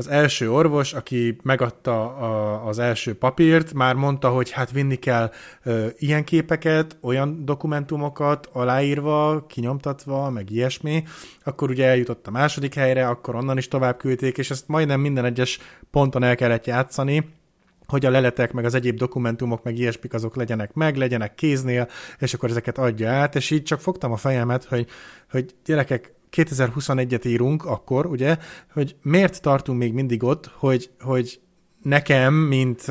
[0.00, 5.30] az első orvos, aki megadta a, az első papírt, már mondta, hogy hát vinni kell
[5.62, 11.04] ö, ilyen képeket, olyan dokumentumokat aláírva, kinyomtatva, meg ilyesmi,
[11.44, 15.24] akkor ugye eljutott a második helyre, akkor onnan is tovább küldték, és ezt majdnem minden
[15.24, 15.58] egyes
[15.90, 17.28] ponton el kellett játszani,
[17.86, 21.88] hogy a leletek, meg az egyéb dokumentumok, meg ilyesmik azok legyenek meg, legyenek kéznél,
[22.18, 24.86] és akkor ezeket adja át, és így csak fogtam a fejemet, hogy,
[25.30, 28.36] hogy gyerekek, 2021-et írunk akkor, ugye,
[28.72, 31.40] hogy miért tartunk még mindig ott, hogy, hogy
[31.82, 32.84] nekem, mint,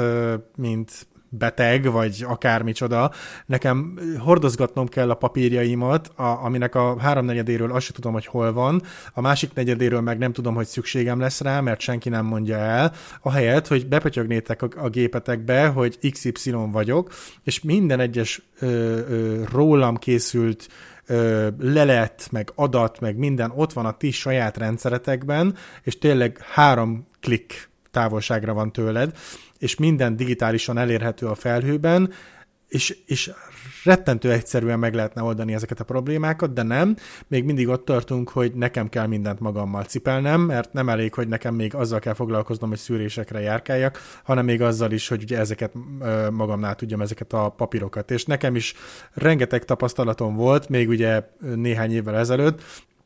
[0.56, 3.12] mint beteg, vagy akármicsoda,
[3.46, 8.82] nekem hordozgatnom kell a papírjaimat, a, aminek a háromnegyedéről azt sem tudom, hogy hol van,
[9.14, 12.94] a másik negyedéről meg nem tudom, hogy szükségem lesz rá, mert senki nem mondja el,
[13.22, 17.14] ahelyett, hogy bepötyögnétek a, a gépetekbe, hogy XY vagyok,
[17.44, 20.68] és minden egyes ö, ö, rólam készült
[21.60, 27.70] lelet, meg adat, meg minden ott van a ti saját rendszeretekben, és tényleg három klik
[27.92, 29.18] távolságra van tőled,
[29.58, 32.12] és minden digitálisan elérhető a felhőben,
[32.70, 33.32] és, és
[33.84, 36.96] rettentő egyszerűen meg lehetne oldani ezeket a problémákat, de nem.
[37.28, 41.56] Még mindig ott tartunk, hogy nekem kell mindent magammal cipelnem, mert nem elég, hogy nekem
[41.56, 45.74] még azzal kell foglalkoznom, hogy szűrésekre járkáljak, hanem még azzal is, hogy ugye ezeket
[46.32, 48.12] magamnál tudjam, ezeket a papírokat.
[48.12, 48.74] És nekem is
[49.14, 51.24] rengeteg tapasztalatom volt, még ugye
[51.56, 52.62] néhány évvel ezelőtt,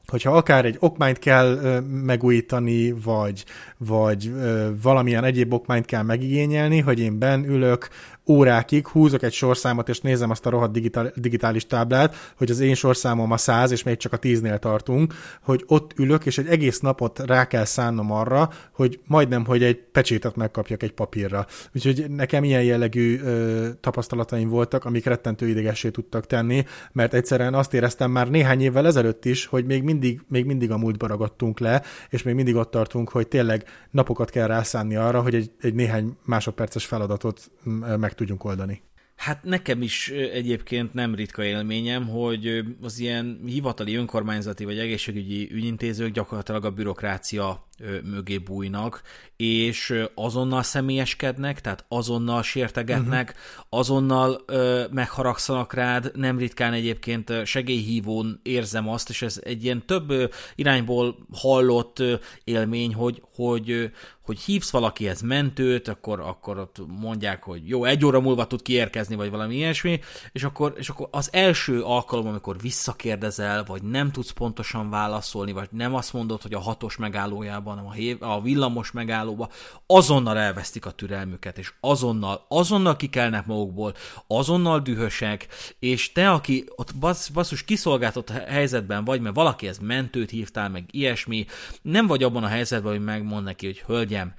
[0.07, 3.45] hogyha akár egy okmányt kell megújítani, vagy,
[3.77, 4.33] vagy
[4.81, 7.89] valamilyen egyéb okmányt kell megigényelni, hogy én ben ülök,
[8.27, 12.75] órákig húzok egy sorszámot, és nézem azt a rohadt digitál, digitális táblát, hogy az én
[12.75, 16.79] sorszámom a száz, és még csak a tíznél tartunk, hogy ott ülök, és egy egész
[16.79, 21.45] napot rá kell szánnom arra, hogy majdnem, hogy egy pecsétet megkapjak egy papírra.
[21.75, 27.73] Úgyhogy nekem ilyen jellegű ö, tapasztalataim voltak, amik rettentő idegessé tudtak tenni, mert egyszerűen azt
[27.73, 31.81] éreztem már néhány évvel ezelőtt is, hogy még mindig, még mindig a múltba ragadtunk le,
[32.09, 36.17] és még mindig ott tartunk, hogy tényleg napokat kell rászánni arra, hogy egy, egy néhány
[36.25, 37.51] másodperces feladatot
[37.97, 38.81] meg meg tudjunk oldani.
[39.15, 46.11] Hát nekem is egyébként nem ritka élményem, hogy az ilyen hivatali önkormányzati vagy egészségügyi ügyintézők
[46.11, 47.67] gyakorlatilag a bürokrácia
[48.03, 49.01] mögé bújnak,
[49.35, 53.79] és azonnal személyeskednek, tehát azonnal sértegetnek, uh-huh.
[53.79, 60.33] azonnal ö, megharagszanak rád, nem ritkán egyébként segélyhívón érzem azt, és ez egy ilyen több
[60.55, 62.03] irányból hallott
[62.43, 68.19] élmény, hogy, hogy, hogy hívsz valakihez mentőt, akkor, akkor ott mondják, hogy jó, egy óra
[68.19, 69.99] múlva tud kiérkezni, vagy valami ilyesmi,
[70.31, 75.67] és akkor, és akkor az első alkalom, amikor visszakérdezel, vagy nem tudsz pontosan válaszolni, vagy
[75.71, 79.49] nem azt mondod, hogy a hatos megállójában hanem a, hév, a villamos megállóba,
[79.85, 83.93] azonnal elvesztik a türelmüket, és azonnal, azonnal kikelnek magukból,
[84.27, 85.47] azonnal dühösek,
[85.79, 91.45] és te, aki ott bassz, basszus kiszolgáltott helyzetben vagy, mert valakihez mentőt hívtál, meg ilyesmi,
[91.81, 94.33] nem vagy abban a helyzetben, hogy megmond neki, hogy hölgyem,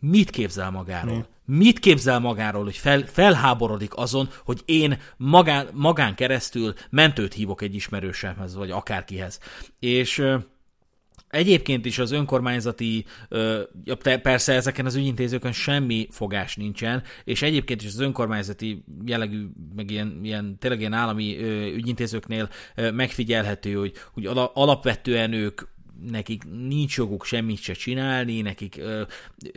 [0.00, 1.16] mit képzel magáról?
[1.16, 1.56] Mi?
[1.56, 7.74] Mit képzel magáról, hogy fel, felháborodik azon, hogy én magán, magán keresztül mentőt hívok egy
[7.74, 9.38] ismerősemhez, vagy akárkihez.
[9.78, 10.22] És
[11.30, 13.04] Egyébként is az önkormányzati,
[14.22, 20.20] persze ezeken az ügyintézőkön semmi fogás nincsen, és egyébként is az önkormányzati jellegű, meg ilyen,
[20.22, 21.38] ilyen tényleg ilyen állami
[21.74, 25.60] ügyintézőknél megfigyelhető, hogy, hogy alapvetően ők
[26.10, 29.02] nekik nincs joguk semmit se csinálni, nekik ö,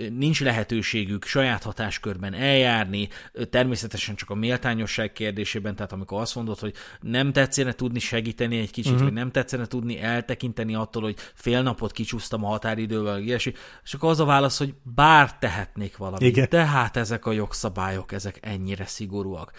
[0.10, 3.10] nincs lehetőségük saját hatáskörben eljárni,
[3.50, 8.72] természetesen csak a méltányosság kérdésében, tehát amikor azt mondod, hogy nem tetszene tudni segíteni egy
[8.72, 9.08] kicsit, uh-huh.
[9.08, 14.10] vagy nem tetszene tudni eltekinteni attól, hogy fél napot kicsúsztam a határidővel, ilyesmi, és akkor
[14.10, 16.50] az a válasz, hogy bár tehetnék valamit, Igen.
[16.50, 19.52] tehát ezek a jogszabályok, ezek ennyire szigorúak.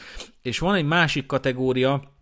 [0.43, 2.13] És van egy másik kategória,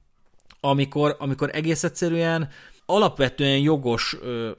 [0.61, 2.49] amikor, amikor egész egyszerűen
[2.95, 4.51] alapvetően jogos ö,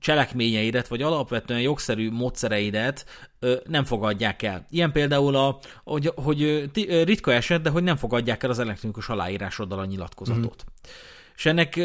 [0.00, 3.04] cselekményeidet, vagy alapvetően jogszerű módszereidet
[3.64, 4.66] nem fogadják el.
[4.70, 6.70] Ilyen például, a, hogy, hogy
[7.04, 10.64] ritka eset, de hogy nem fogadják el az elektronikus aláírásoddal a nyilatkozatot.
[10.64, 10.90] Mm.
[11.38, 11.80] És ennek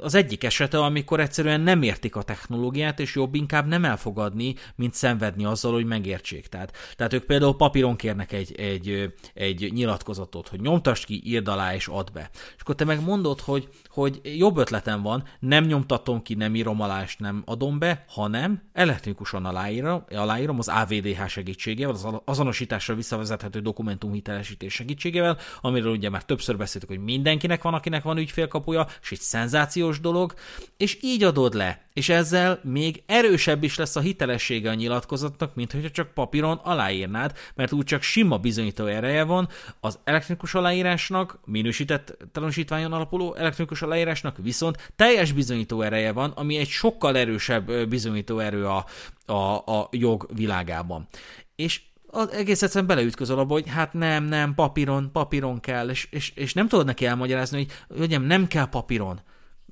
[0.00, 4.94] az egyik esete, amikor egyszerűen nem értik a technológiát, és jobb inkább nem elfogadni, mint
[4.94, 6.46] szenvedni azzal, hogy megértsék.
[6.46, 11.74] Tehát, tehát ők például papíron kérnek egy, egy, egy nyilatkozatot, hogy nyomtasd ki, írd alá
[11.74, 12.30] és add be.
[12.32, 16.80] És akkor te meg mondod, hogy, hogy jobb ötletem van, nem nyomtatom ki, nem írom
[16.80, 23.60] alá, és nem adom be, hanem elektronikusan aláírom, aláírom az AVDH segítségével, az azonosításra visszavezethető
[23.60, 28.18] dokumentum hitelesítés segítségével, amiről ugye már többször beszéltük, hogy mindenkinek van, akinek van
[28.60, 30.34] ügyfélkapuja, és egy szenzációs dolog,
[30.76, 35.72] és így adod le és ezzel még erősebb is lesz a hitelessége a nyilatkozatnak, mint
[35.72, 39.48] hogyha csak papíron aláírnád, mert úgy csak sima bizonyító ereje van
[39.80, 46.68] az elektronikus aláírásnak, minősített tanúsítványon alapuló elektronikus aláírásnak viszont teljes bizonyító ereje van, ami egy
[46.68, 48.86] sokkal erősebb bizonyító erő a,
[49.26, 51.08] a, a jog világában.
[51.56, 51.80] És
[52.10, 56.54] az egész egyszerűen beleütközöl abba, hogy hát nem, nem, papíron, papíron kell, és, és, és
[56.54, 59.20] nem tudod neki elmagyarázni, hogy hölgyem, nem kell papíron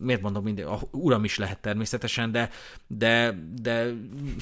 [0.00, 2.50] miért mondom minden, a uram is lehet természetesen, de,
[2.86, 3.86] de, de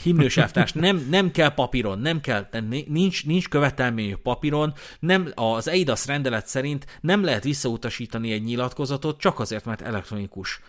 [0.03, 0.41] himnős
[0.75, 2.49] nem, nem kell papíron, nem kell,
[2.87, 9.39] nincs, nincs követelményű papíron, nem, az EIDAS rendelet szerint nem lehet visszautasítani egy nyilatkozatot csak
[9.39, 10.61] azért, mert elektronikus.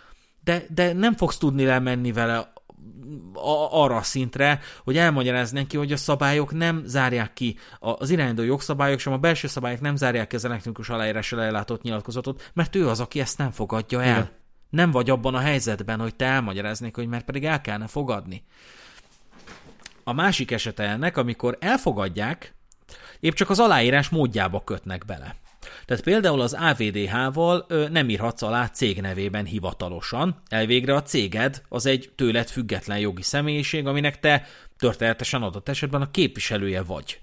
[0.44, 2.54] De, de nem fogsz tudni lemenni vele
[3.72, 9.00] arra a szintre, hogy elmagyaráz neki, hogy a szabályok nem zárják ki, az irányadó jogszabályok
[9.00, 13.00] sem a belső szabályok nem zárják ki az elektronikus aláírással ellátott nyilatkozatot, mert ő az,
[13.00, 14.18] aki ezt nem fogadja el.
[14.18, 14.30] Igen.
[14.70, 18.44] Nem vagy abban a helyzetben, hogy te elmagyaráznék, hogy mert pedig el kellene fogadni.
[20.04, 22.56] A másik esete ennek, amikor elfogadják,
[23.20, 25.36] épp csak az aláírás módjába kötnek bele.
[25.86, 32.12] Tehát például az AVDH-val nem írhatsz alá cég nevében hivatalosan, elvégre a céged az egy
[32.16, 34.46] tőled független jogi személyiség, aminek te
[34.78, 37.20] történetesen adott esetben a képviselője vagy.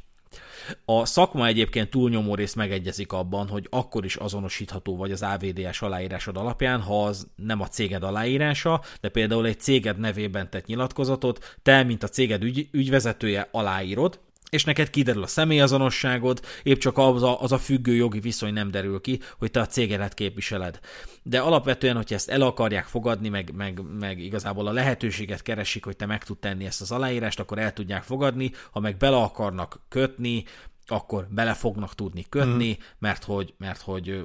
[0.85, 6.37] A szakma egyébként túlnyomó rész megegyezik abban, hogy akkor is azonosítható vagy az AVDS aláírásod
[6.37, 11.83] alapján, ha az nem a céged aláírása, de például egy céged nevében tett nyilatkozatot, te,
[11.83, 14.21] mint a céged ügy, ügyvezetője aláírod,
[14.55, 18.71] és neked kiderül a személyazonosságod, épp csak az a, az a függő jogi viszony nem
[18.71, 20.81] derül ki, hogy te a cégedet képviseled.
[21.23, 25.97] De alapvetően, hogyha ezt el akarják fogadni, meg, meg, meg igazából a lehetőséget keresik, hogy
[25.97, 29.81] te meg tud tenni ezt az aláírást, akkor el tudják fogadni, ha meg bele akarnak
[29.89, 30.45] kötni,
[30.87, 32.83] akkor bele fognak tudni kötni, mm.
[32.99, 34.25] mert hogy, mert hogy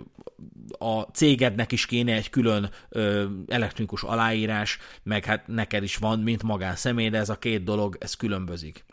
[0.78, 6.44] a cégednek is kéne egy külön ö, elektronikus aláírás, meg hát neked is van, mint
[6.44, 8.86] magánszemély, de ez a két dolog, ez különbözik.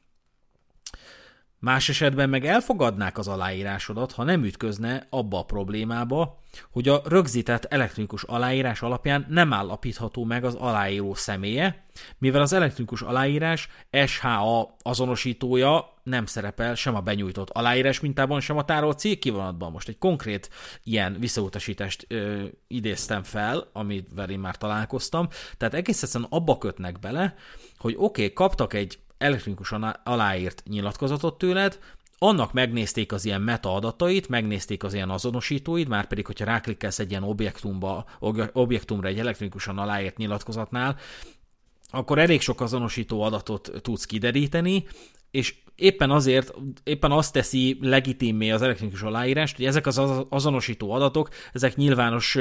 [1.59, 7.65] Más esetben meg elfogadnák az aláírásodat, ha nem ütközne abba a problémába, hogy a rögzített
[7.65, 11.85] elektronikus aláírás alapján nem állapítható meg az aláíró személye,
[12.19, 13.69] mivel az elektronikus aláírás
[14.07, 19.73] SHA azonosítója nem szerepel sem a benyújtott aláírás mintában, sem a tárolt cégkivonatban.
[19.73, 20.51] Most egy konkrét
[20.83, 25.29] ilyen visszautasítást ö, idéztem fel, amivel én már találkoztam.
[25.57, 27.35] Tehát egész egyszerűen abba kötnek bele,
[27.79, 31.79] hogy oké, okay, kaptak egy elektronikusan aláírt nyilatkozatot tőled,
[32.19, 37.11] annak megnézték az ilyen meta adatait, megnézték az ilyen azonosítóid, már pedig, hogyha ráklikkelsz egy
[37.11, 38.05] ilyen objektumba,
[38.53, 40.97] objektumra egy elektronikusan aláírt nyilatkozatnál,
[41.91, 44.87] akkor elég sok azonosító adatot tudsz kideríteni,
[45.31, 46.55] és éppen azért,
[46.85, 52.39] éppen azt teszi legitimé az elektronikus aláírást, hogy ezek az azonosító adatok, ezek nyilvános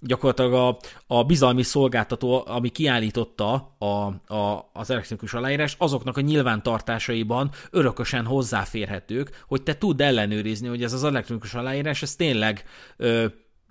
[0.00, 3.86] gyakorlatilag a, a bizalmi szolgáltató, ami kiállította a,
[4.34, 10.92] a, az elektronikus aláírást, azoknak a nyilvántartásaiban örökösen hozzáférhetők, hogy te tudd ellenőrizni, hogy ez
[10.92, 12.64] az elektronikus aláírás, ez tényleg
[12.96, 13.26] ö,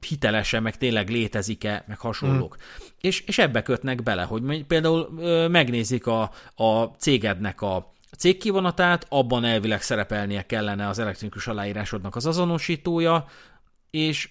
[0.08, 2.58] hitelesen, meg tényleg létezik-e, meg hasonlók.
[2.58, 2.86] Mm.
[3.02, 9.06] És, és ebbe kötnek bele, hogy például ö, megnézik a, a cégednek a, a cégkivonatát,
[9.10, 13.26] abban elvileg szerepelnie kellene az elektronikus aláírásodnak az azonosítója,
[13.90, 14.30] és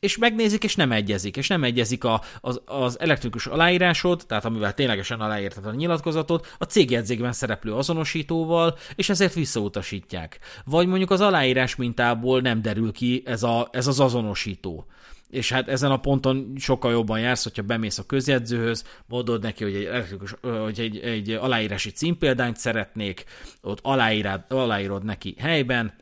[0.00, 4.74] és megnézik, és nem egyezik, és nem egyezik a, az, az elektronikus aláírásod, tehát amivel
[4.74, 10.38] ténylegesen aláírtad a nyilatkozatot, a cégjegyzékben szereplő azonosítóval, és ezért visszautasítják.
[10.64, 14.86] Vagy mondjuk az aláírás mintából nem derül ki ez, a, ez az azonosító
[15.32, 19.74] és hát ezen a ponton sokkal jobban jársz, hogyha bemész a közjegyzőhöz, mondod neki, hogy
[19.74, 23.24] egy, hogy egy, egy aláírási címpéldányt szeretnék,
[23.60, 25.94] ott aláírod, aláírod neki helyben,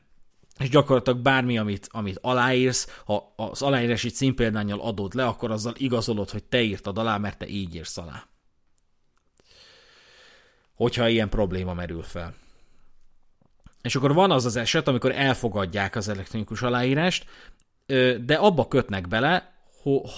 [0.59, 6.31] és gyakorlatilag bármi, amit, amit aláírsz, ha az aláírási címpéldányjal adod le, akkor azzal igazolod,
[6.31, 8.27] hogy te írtad alá, mert te így írsz alá.
[10.75, 12.35] Hogyha ilyen probléma merül fel.
[13.83, 17.25] És akkor van az az eset, amikor elfogadják az elektronikus aláírást,
[18.25, 19.53] de abba kötnek bele,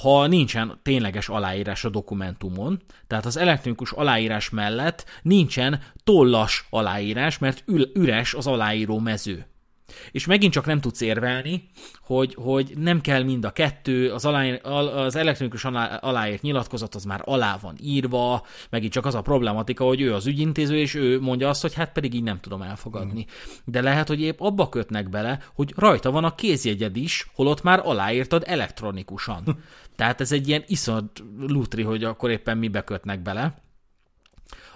[0.02, 7.64] ha nincsen tényleges aláírás a dokumentumon, tehát az elektronikus aláírás mellett nincsen tollas aláírás, mert
[7.94, 9.46] üres az aláíró mező.
[10.10, 11.68] És megint csak nem tudsz érvelni,
[12.00, 17.04] hogy, hogy nem kell mind a kettő, az, alá, az elektronikus alá, aláírt nyilatkozat az
[17.04, 21.20] már alá van írva, megint csak az a problematika, hogy ő az ügyintéző, és ő
[21.20, 23.20] mondja azt, hogy hát pedig így nem tudom elfogadni.
[23.28, 23.62] Mm.
[23.64, 27.80] De lehet, hogy épp abba kötnek bele, hogy rajta van a kézjegyed is, holott már
[27.84, 29.58] aláírtad elektronikusan.
[29.96, 33.62] Tehát ez egy ilyen iszonyat lutri, hogy akkor éppen mi bekötnek bele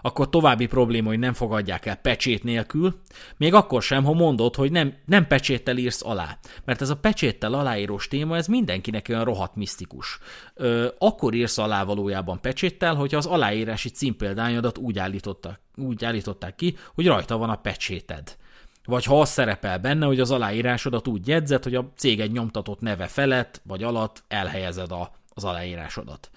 [0.07, 3.01] akkor további probléma, hogy nem fogadják el pecsét nélkül,
[3.37, 6.39] még akkor sem, ha mondod, hogy nem, nem pecséttel írsz alá.
[6.65, 10.19] Mert ez a pecséttel aláírós téma, ez mindenkinek olyan rohadt misztikus.
[10.55, 16.77] Ö, akkor írsz alá valójában pecséttel, hogyha az aláírási címpéldányodat úgy állították, úgy állították ki,
[16.95, 18.37] hogy rajta van a pecséted.
[18.85, 22.81] Vagy ha az szerepel benne, hogy az aláírásodat úgy jegyzett, hogy a cég egy nyomtatott
[22.81, 26.31] neve felett vagy alatt elhelyezed a, az aláírásodat.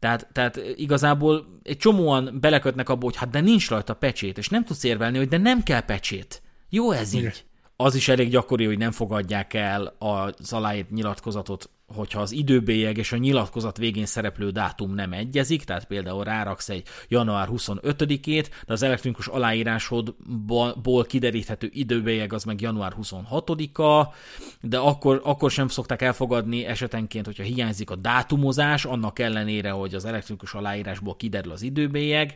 [0.00, 4.64] Tehát, tehát igazából egy csomóan belekötnek abba, hogy hát de nincs rajta pecsét, és nem
[4.64, 6.42] tudsz érvelni, hogy de nem kell pecsét.
[6.68, 7.44] Jó ez így.
[7.76, 13.12] Az is elég gyakori, hogy nem fogadják el az aláírt nyilatkozatot, hogyha az időbélyeg és
[13.12, 18.82] a nyilatkozat végén szereplő dátum nem egyezik, tehát például ráraksz egy január 25-ét, de az
[18.82, 24.14] elektronikus aláírásodból kideríthető időbélyeg az meg január 26-a,
[24.60, 30.04] de akkor, akkor sem szokták elfogadni esetenként, hogyha hiányzik a dátumozás, annak ellenére, hogy az
[30.04, 32.34] elektronikus aláírásból kiderül az időbélyeg,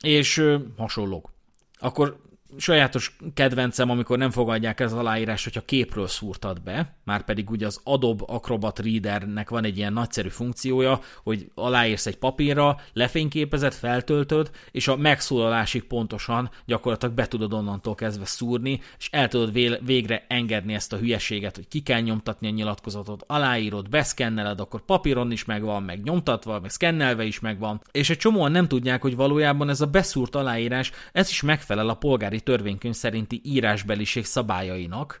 [0.00, 0.42] és
[0.76, 1.30] hasonlók.
[1.78, 2.24] Akkor
[2.56, 7.66] sajátos kedvencem, amikor nem fogadják ez az aláírás, hogyha képről szúrtad be, már pedig ugye
[7.66, 14.50] az Adobe Acrobat Readernek van egy ilyen nagyszerű funkciója, hogy aláírsz egy papírra, lefényképezed, feltöltöd,
[14.70, 19.52] és a megszólalásig pontosan gyakorlatilag be tudod onnantól kezdve szúrni, és el tudod
[19.84, 25.30] végre engedni ezt a hülyeséget, hogy ki kell nyomtatni a nyilatkozatot, aláírod, beszkenneled, akkor papíron
[25.30, 29.68] is megvan, meg nyomtatva, meg szkennelve is megvan, és egy csomóan nem tudják, hogy valójában
[29.68, 35.20] ez a beszúrt aláírás, ez is megfelel a polgári törvénykönyv szerinti írásbeliség szabályainak,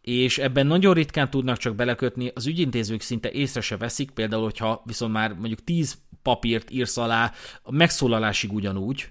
[0.00, 4.82] és ebben nagyon ritkán tudnak csak belekötni, az ügyintézők szinte észre se veszik, például, hogyha
[4.84, 7.32] viszont már mondjuk 10 papírt írsz alá,
[7.62, 9.08] a megszólalásig ugyanúgy,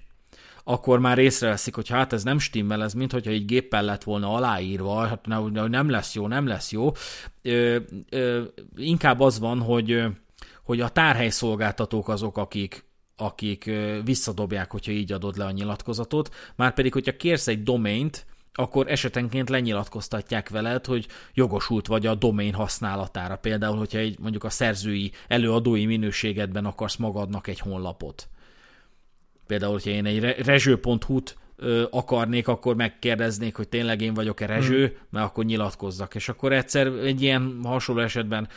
[0.64, 4.34] akkor már észreveszik, hogy hát ez nem stimmel, ez mint hogyha egy géppel lett volna
[4.34, 6.92] aláírva, hát nem lesz jó, nem lesz jó.
[7.42, 7.78] Ö,
[8.08, 8.42] ö,
[8.76, 10.02] inkább az van, hogy,
[10.62, 12.84] hogy a tárhelyszolgáltatók azok, akik
[13.16, 13.70] akik
[14.04, 19.48] visszadobják, hogyha így adod le a nyilatkozatot, már pedig, hogyha kérsz egy domaint, akkor esetenként
[19.48, 23.36] lenyilatkoztatják veled, hogy jogosult vagy a domain használatára.
[23.36, 28.28] Például, hogyha egy, mondjuk a szerzői, előadói minőségedben akarsz magadnak egy honlapot.
[29.46, 31.36] Például, hogyha én egy rezső.hu-t
[31.90, 34.96] akarnék, akkor megkérdeznék, hogy tényleg én vagyok-e rezső, hmm.
[35.10, 36.14] mert akkor nyilatkozzak.
[36.14, 38.48] És akkor egyszer egy ilyen hasonló esetben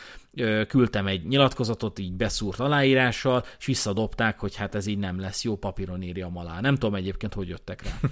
[0.68, 5.56] küldtem egy nyilatkozatot így beszúrt aláírással, és visszadobták, hogy hát ez így nem lesz, jó
[5.56, 6.60] papíron írjam alá.
[6.60, 7.90] Nem tudom egyébként, hogy jöttek rá.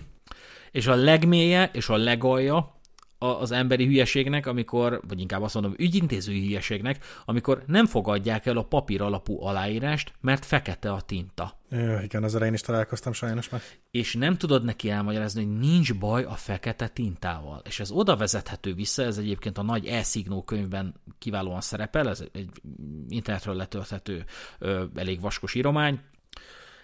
[0.72, 2.75] és a legmélye és a legalja
[3.18, 8.62] az emberi hülyeségnek, amikor, vagy inkább azt mondom, ügyintézői hülyeségnek, amikor nem fogadják el a
[8.62, 11.58] papír alapú aláírást, mert fekete a tinta.
[11.70, 13.60] Ö, igen, az én is találkoztam sajnos már.
[13.90, 17.62] És nem tudod neki elmagyarázni, hogy nincs baj a fekete tintával.
[17.64, 20.04] És ez oda vezethető vissza, ez egyébként a nagy e
[20.44, 22.48] könyvben kiválóan szerepel, ez egy
[23.08, 24.24] internetről letölthető
[24.94, 26.00] elég vaskos íromány,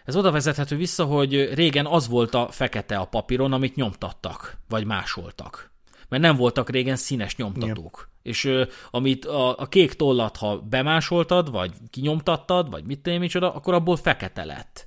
[0.04, 4.84] ez oda vezethető vissza, hogy régen az volt a fekete a papíron, amit nyomtattak, vagy
[4.84, 5.71] másoltak
[6.12, 8.08] mert nem voltak régen színes nyomtatók.
[8.08, 8.32] Igen.
[8.32, 13.54] És ö, amit a, a kék tollat, ha bemásoltad, vagy kinyomtattad, vagy mit tudom micsoda,
[13.54, 14.86] akkor abból fekete lett.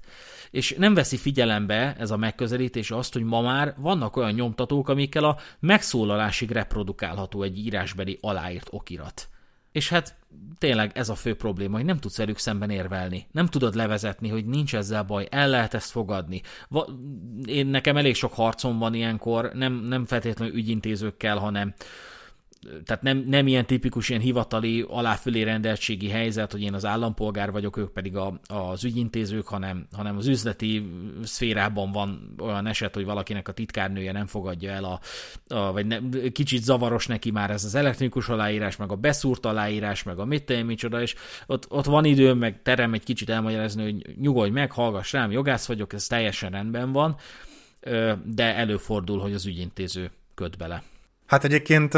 [0.52, 5.24] És nem veszi figyelembe ez a megközelítés azt, hogy ma már vannak olyan nyomtatók, amikkel
[5.24, 9.30] a megszólalásig reprodukálható egy írásbeli aláírt okirat.
[9.76, 10.16] És hát
[10.58, 13.28] tényleg ez a fő probléma, hogy nem tudsz velük szemben érvelni.
[13.32, 16.42] Nem tudod levezetni, hogy nincs ezzel baj, el lehet ezt fogadni.
[16.68, 16.92] Va-
[17.46, 21.74] én nekem elég sok harcom van ilyenkor, nem, nem feltétlenül ügyintézőkkel, hanem
[22.86, 27.78] tehát nem, nem ilyen tipikus ilyen hivatali aláfölé rendeltségi helyzet, hogy én az állampolgár vagyok,
[27.78, 30.92] ők pedig a, az ügyintézők, hanem, hanem az üzleti
[31.24, 35.00] szférában van olyan eset, hogy valakinek a titkárnője nem fogadja el, a,
[35.56, 35.98] a vagy ne,
[36.32, 40.66] kicsit zavaros neki már ez az elektronikus aláírás, meg a beszúrt aláírás, meg a mit
[40.66, 41.16] micsoda, és
[41.46, 45.66] ott, ott van időm, meg terem egy kicsit elmagyarázni, hogy nyugodj meg, hallgass rám, jogász
[45.66, 47.16] vagyok, ez teljesen rendben van,
[48.24, 50.84] de előfordul, hogy az ügyintéző köt bele.
[51.26, 51.94] Hát egyébként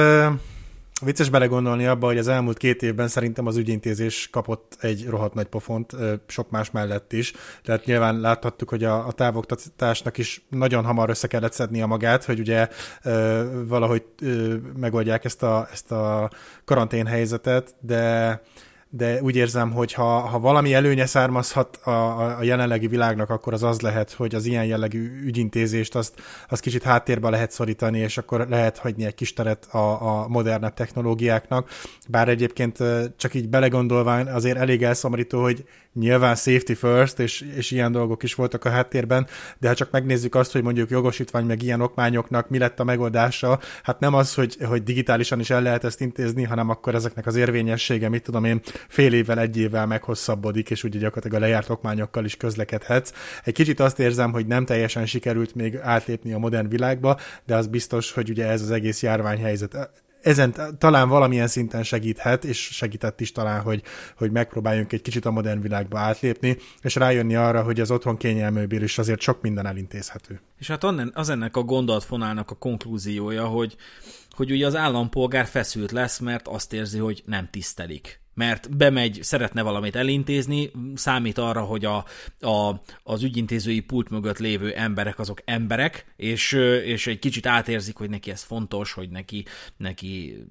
[1.02, 5.45] Vicces belegondolni abba, hogy az elmúlt két évben szerintem az ügyintézés kapott egy rohadt nagy
[5.45, 5.95] pofont,
[6.28, 7.34] sok más mellett is.
[7.64, 12.24] Tehát nyilván láthattuk, hogy a, a távoktatásnak is nagyon hamar össze kellett szedni a magát,
[12.24, 12.68] hogy ugye
[13.68, 14.03] valahogy
[14.76, 16.30] megoldják ezt a, ezt a
[16.65, 18.41] karantén helyzetet, de
[18.98, 21.91] de úgy érzem, hogy ha, ha valami előnye származhat a,
[22.38, 26.84] a, jelenlegi világnak, akkor az az lehet, hogy az ilyen jellegű ügyintézést azt, azt kicsit
[26.84, 31.69] háttérbe lehet szorítani, és akkor lehet hagyni egy kis teret a, a modernebb technológiáknak.
[32.07, 32.78] Bár egyébként
[33.18, 35.65] csak így belegondolván azért elég elszomorító, hogy
[35.99, 39.28] nyilván safety first, és, és ilyen dolgok is voltak a háttérben,
[39.60, 43.60] de ha csak megnézzük azt, hogy mondjuk jogosítvány meg ilyen okmányoknak mi lett a megoldása,
[43.84, 47.36] hát nem az, hogy, hogy digitálisan is el lehet ezt intézni, hanem akkor ezeknek az
[47.36, 52.26] érvényessége, mit tudom én, fél évvel, egy évvel meghosszabbodik, és ugye gyakorlatilag a lejárt okmányokkal
[52.26, 53.12] is közlekedhetsz.
[53.44, 57.68] Egy kicsit azt érzem, hogy nem teljesen sikerült még átlépni a modern világba, de az
[57.68, 59.90] biztos, hogy ugye ez az egész járványhelyzet
[60.22, 63.84] ezen talán valamilyen szinten segíthet, és segített is talán, hogy,
[64.18, 68.84] hogy megpróbáljunk egy kicsit a modern világba átlépni, és rájönni arra, hogy az otthon kényelműből
[68.84, 70.42] is azért sok minden elintézhető.
[70.60, 70.84] És hát
[71.14, 73.76] az ennek a gondolatfonálnak a konklúziója, hogy,
[74.30, 79.62] hogy ugye az állampolgár feszült lesz, mert azt érzi, hogy nem tisztelik mert bemegy, szeretne
[79.62, 82.06] valamit elintézni, számít arra, hogy a,
[82.40, 86.52] a, az ügyintézői pult mögött lévő emberek azok emberek, és,
[86.84, 89.46] és egy kicsit átérzik, hogy neki ez fontos, hogy neki,
[89.78, 90.44] neki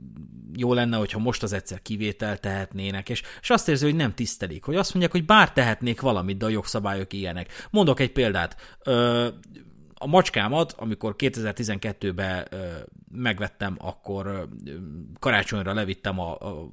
[0.56, 4.64] jó lenne, hogyha most az egyszer kivétel tehetnének, és, és azt érzi, hogy nem tisztelik,
[4.64, 7.66] hogy azt mondják, hogy bár tehetnék valamit, de a jogszabályok ilyenek.
[7.70, 8.76] Mondok egy példát.
[8.82, 9.28] Ö,
[9.98, 12.48] a macskámat, amikor 2012-ben
[13.12, 14.48] megvettem, akkor
[15.18, 16.68] karácsonyra levittem a, a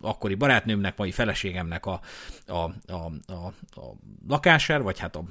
[0.00, 2.00] akkori barátnőmnek, mai feleségemnek a,
[2.46, 2.72] a, a,
[3.26, 3.46] a,
[3.80, 3.94] a
[4.28, 5.24] lakására, vagy hát a,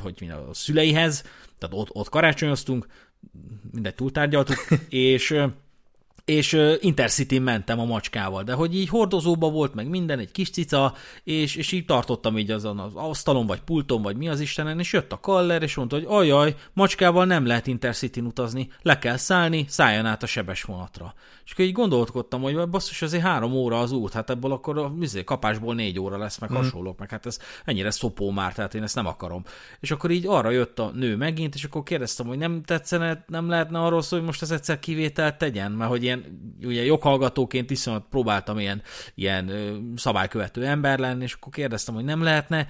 [0.00, 1.22] hogy minden, a szüleihez,
[1.58, 2.86] tehát ott, ott karácsonyoztunk,
[3.72, 5.34] mindegy túltárgyaltuk, és
[6.28, 10.94] és Intercity mentem a macskával, de hogy így hordozóba volt, meg minden, egy kis cica,
[11.24, 14.92] és, és így tartottam így azon az asztalon, vagy pulton, vagy mi az Istenen, és
[14.92, 19.64] jött a kaller, és mondta, hogy ajaj, macskával nem lehet intercity utazni, le kell szállni,
[19.68, 21.14] szálljon át a sebes vonatra.
[21.44, 24.88] És akkor így gondolkodtam, hogy basszus, azért három óra az út, hát ebből akkor a
[24.88, 26.54] mizé, kapásból négy óra lesz, meg mm.
[26.54, 29.42] hasonlók, meg hát ez ennyire szopó már, tehát én ezt nem akarom.
[29.80, 33.48] És akkor így arra jött a nő megint, és akkor kérdeztem, hogy nem tetszene, nem
[33.48, 36.17] lehetne arról szó, hogy most ez egyszer kivételt tegyen, mert hogy ilyen,
[36.62, 38.82] ugye joghallgatóként viszont próbáltam ilyen,
[39.14, 39.50] ilyen
[39.96, 42.66] szabálykövető ember lenni, és akkor kérdeztem, hogy nem lehetne,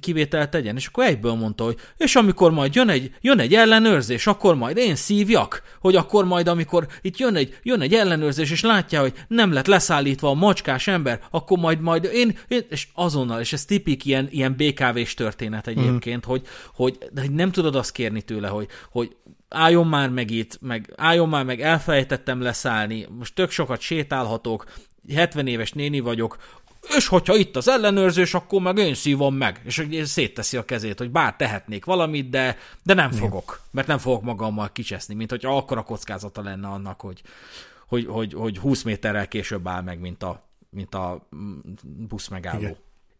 [0.00, 4.26] kivételt tegyen, és akkor egyből mondta, hogy és amikor majd jön egy, jön egy ellenőrzés,
[4.26, 8.62] akkor majd én szívjak, hogy akkor majd amikor itt jön egy, jön egy ellenőrzés, és
[8.62, 13.40] látja, hogy nem lett leszállítva a macskás ember, akkor majd majd én, én és azonnal,
[13.40, 16.30] és ez tipik ilyen, ilyen BKV-s történet egyébként, mm.
[16.30, 16.42] hogy,
[16.74, 19.16] hogy de nem tudod azt kérni tőle, hogy, hogy
[19.48, 24.64] álljon már meg itt, meg álljon már meg, elfelejtettem leszállni, most tök sokat sétálhatok,
[25.14, 26.36] 70 éves néni vagyok,
[26.96, 29.60] és hogyha itt az ellenőrzés, akkor meg én szívom meg.
[29.64, 33.60] És szétteszi a kezét, hogy bár tehetnék valamit, de, de nem fogok.
[33.70, 37.22] Mert nem fogok magammal kicseszni, mint hogyha akkora kockázata lenne annak, hogy,
[37.86, 41.28] hogy, hogy, hogy 20 méterrel később áll meg, mint a, mint a
[41.82, 42.58] busz megálló.
[42.58, 42.76] Igen.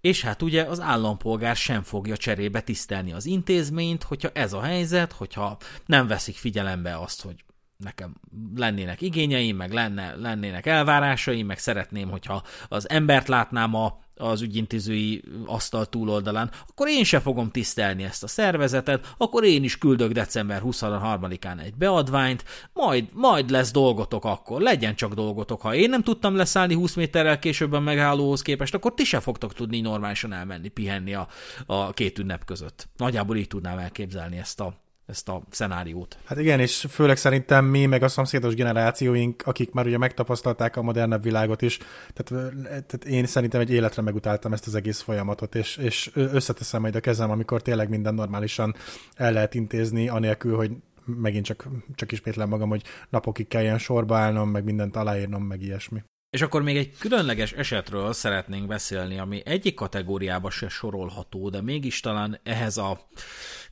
[0.09, 5.13] És hát ugye az állampolgár sem fogja cserébe tisztelni az intézményt, hogyha ez a helyzet,
[5.13, 5.57] hogyha
[5.87, 7.45] nem veszik figyelembe azt, hogy
[7.79, 8.15] nekem
[8.57, 15.23] lennének igényeim, meg lenne, lennének elvárásaim, meg szeretném, hogyha az embert látnám a, az ügyintézői
[15.47, 20.63] asztal túloldalán, akkor én se fogom tisztelni ezt a szervezetet, akkor én is küldök december
[20.65, 25.61] 23-án egy beadványt, majd, majd lesz dolgotok akkor, legyen csak dolgotok.
[25.61, 29.55] Ha én nem tudtam leszállni 20 méterrel később a megállóhoz képest, akkor ti se fogtok
[29.55, 31.29] tudni normálisan elmenni, pihenni a,
[31.67, 32.89] a két ünnep között.
[32.97, 36.17] Nagyjából így tudnám elképzelni ezt a ezt a szenáriót.
[36.25, 40.83] Hát igen, és főleg szerintem mi, meg a szomszédos generációink, akik már ugye megtapasztalták a
[40.83, 41.79] modernebb világot is,
[42.13, 46.95] tehát, tehát én szerintem egy életre megutáltam ezt az egész folyamatot, és, és összeteszem majd
[46.95, 48.75] a kezem, amikor tényleg minden normálisan
[49.15, 50.71] el lehet intézni, anélkül, hogy
[51.05, 56.03] megint csak, csak ismétlem magam, hogy napokig kelljen sorba állnom, meg mindent aláírnom, meg ilyesmi.
[56.31, 62.01] És akkor még egy különleges esetről szeretnénk beszélni, ami egyik kategóriába se sorolható, de mégis
[62.01, 63.09] talán ehhez a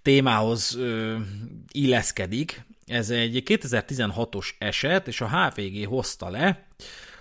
[0.06, 1.16] témához ö,
[1.72, 2.66] illeszkedik.
[2.86, 6.66] Ez egy 2016-os eset, és a HVG hozta le,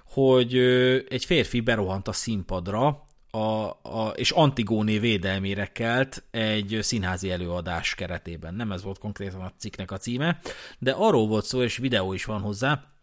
[0.05, 7.31] hogy ö, egy férfi berohant a színpadra, a, a, és Antigóné védelmére kelt egy színházi
[7.31, 8.53] előadás keretében.
[8.53, 10.39] Nem ez volt konkrétan a cikknek a címe,
[10.79, 12.94] de arról volt szó, és videó is van hozzá,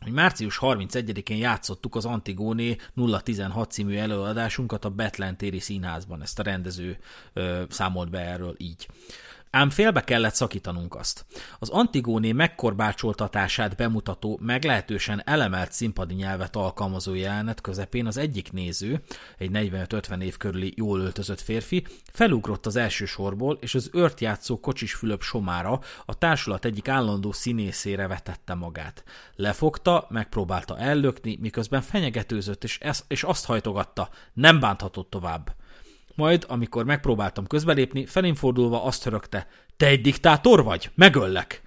[0.00, 2.76] hogy március 31-én játszottuk az Antigóné
[3.22, 6.22] 016 című előadásunkat a Betlen téri színházban.
[6.22, 6.98] Ezt a rendező
[7.32, 8.88] ö, számolt be erről így.
[9.52, 11.26] Ám félbe kellett szakítanunk azt.
[11.58, 19.02] Az Antigóné megkorbácsoltatását bemutató, meglehetősen elemelt színpadi nyelvet alkalmazó jelenet közepén az egyik néző,
[19.38, 24.60] egy 45-50 év körüli jól öltözött férfi, felugrott az első sorból, és az ört játszó
[24.60, 29.04] kocsis Fülöp somára a társulat egyik állandó színészére vetette magát.
[29.36, 35.58] Lefogta, megpróbálta ellökni, miközben fenyegetőzött, és, ez, és azt hajtogatta, nem bánthatott tovább.
[36.20, 40.90] Majd, amikor megpróbáltam közbelépni, felén fordulva azt hörögte, te egy diktátor vagy?
[40.94, 41.62] Megöllek!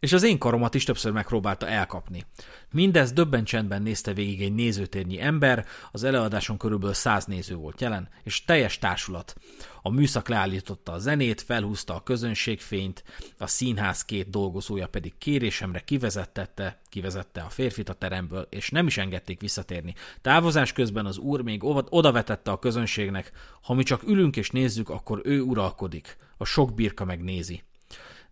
[0.00, 2.24] És az én karomat is többször megpróbálta elkapni.
[2.72, 8.08] Mindez döbben csendben nézte végig egy nézőtérnyi ember, az előadáson körülbelül száz néző volt jelen,
[8.22, 9.34] és teljes társulat.
[9.82, 13.04] A műszak leállította a zenét, felhúzta a közönségfényt,
[13.38, 18.98] a színház két dolgozója pedig kérésemre kivezettette, kivezette a férfit a teremből, és nem is
[18.98, 19.94] engedték visszatérni.
[20.20, 23.32] Távozás közben az úr még odavetette a közönségnek,
[23.62, 26.16] ha mi csak ülünk és nézzük, akkor ő uralkodik.
[26.36, 27.62] A sok birka megnézi.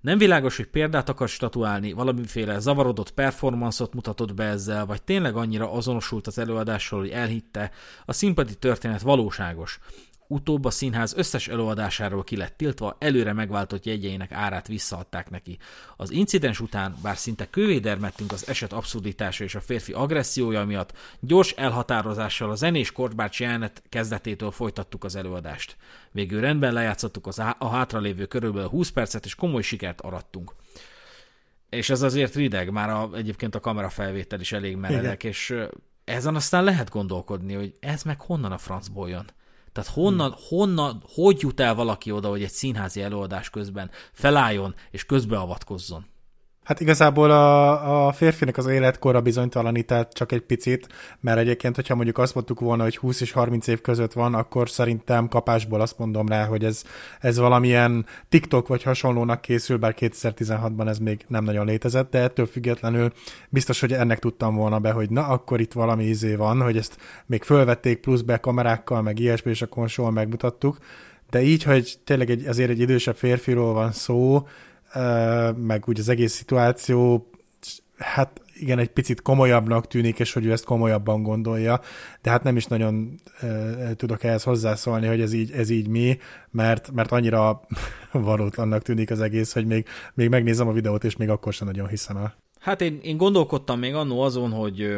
[0.05, 5.73] Nem világos, hogy példát akar statuálni, valamiféle zavarodott performanszot mutatott be ezzel, vagy tényleg annyira
[5.73, 7.71] azonosult az előadással, hogy elhitte,
[8.05, 9.79] a színpadi történet valóságos.
[10.29, 15.59] Utóbb a színház összes előadásáról ki lett tiltva, előre megváltott jegyeinek árát visszaadták neki.
[15.97, 21.53] Az incidens után, bár szinte kővédermettünk az eset abszurditása és a férfi agressziója miatt, gyors
[21.53, 25.77] elhatározással a zenés korbács jelenet kezdetétől folytattuk az előadást.
[26.11, 30.55] Végül rendben lejátszottuk az a hátralévő körülbelül 20 percet, és komoly sikert arattunk.
[31.69, 35.33] És ez azért rideg, már a, egyébként a kamerafelvétel is elég meredek, Igen.
[35.33, 35.55] és
[36.05, 39.25] ezen aztán lehet gondolkodni, hogy ez meg honnan a francból jön.
[39.75, 40.45] Tehát honnan, hmm.
[40.49, 46.07] honnan, hogy jut el valaki oda, hogy egy színházi előadás közben felálljon és közbeavatkozzon?
[46.65, 50.87] Hát igazából a, a férfinek az életkora bizonytalanített csak egy picit,
[51.21, 54.71] mert egyébként, hogyha mondjuk azt mondtuk volna, hogy 20 és 30 év között van, akkor
[54.71, 56.83] szerintem kapásból azt mondom rá, hogy ez,
[57.21, 62.47] ez valamilyen TikTok vagy hasonlónak készül, bár 2016-ban ez még nem nagyon létezett, de ettől
[62.47, 63.13] függetlenül
[63.49, 66.97] biztos, hogy ennek tudtam volna be, hogy na, akkor itt valami izé van, hogy ezt
[67.27, 70.79] még fölvették pluszbe kamerákkal, meg ilyesmi, és akkor soha megmutattuk.
[71.31, 74.47] De így, hogy tényleg egy, azért egy idősebb férfiról van szó,
[75.57, 77.31] meg úgy az egész szituáció,
[77.97, 81.81] hát igen, egy picit komolyabbnak tűnik, és hogy ő ezt komolyabban gondolja,
[82.23, 86.19] de hát nem is nagyon e, tudok ehhez hozzászólni, hogy ez így, ez így mi,
[86.51, 87.61] mert, mert annyira
[88.13, 91.89] valótlannak tűnik az egész, hogy még, még megnézem a videót, és még akkor sem nagyon
[91.89, 92.35] hiszem el.
[92.61, 94.97] Hát én, én gondolkodtam még annó azon, hogy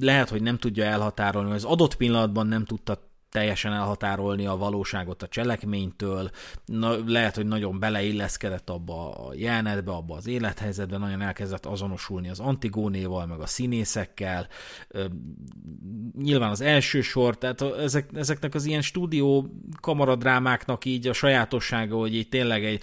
[0.00, 2.98] lehet, hogy nem tudja elhatárolni, az adott pillanatban nem tudta
[3.30, 6.30] teljesen elhatárolni a valóságot a cselekménytől,
[6.64, 12.40] Na, lehet, hogy nagyon beleilleszkedett abba a jelenetbe, abba az élethelyzetbe, nagyon elkezdett azonosulni az
[12.40, 14.48] Antigónéval, meg a színészekkel,
[16.18, 19.48] nyilván az első sor, tehát ezek, ezeknek az ilyen stúdió
[19.80, 22.82] kamaradrámáknak így a sajátossága, hogy így tényleg egy,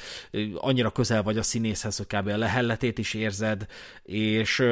[0.55, 2.27] annyira közel vagy a színészhez, hogy kb.
[2.27, 3.65] a lehelletét is érzed,
[4.03, 4.63] és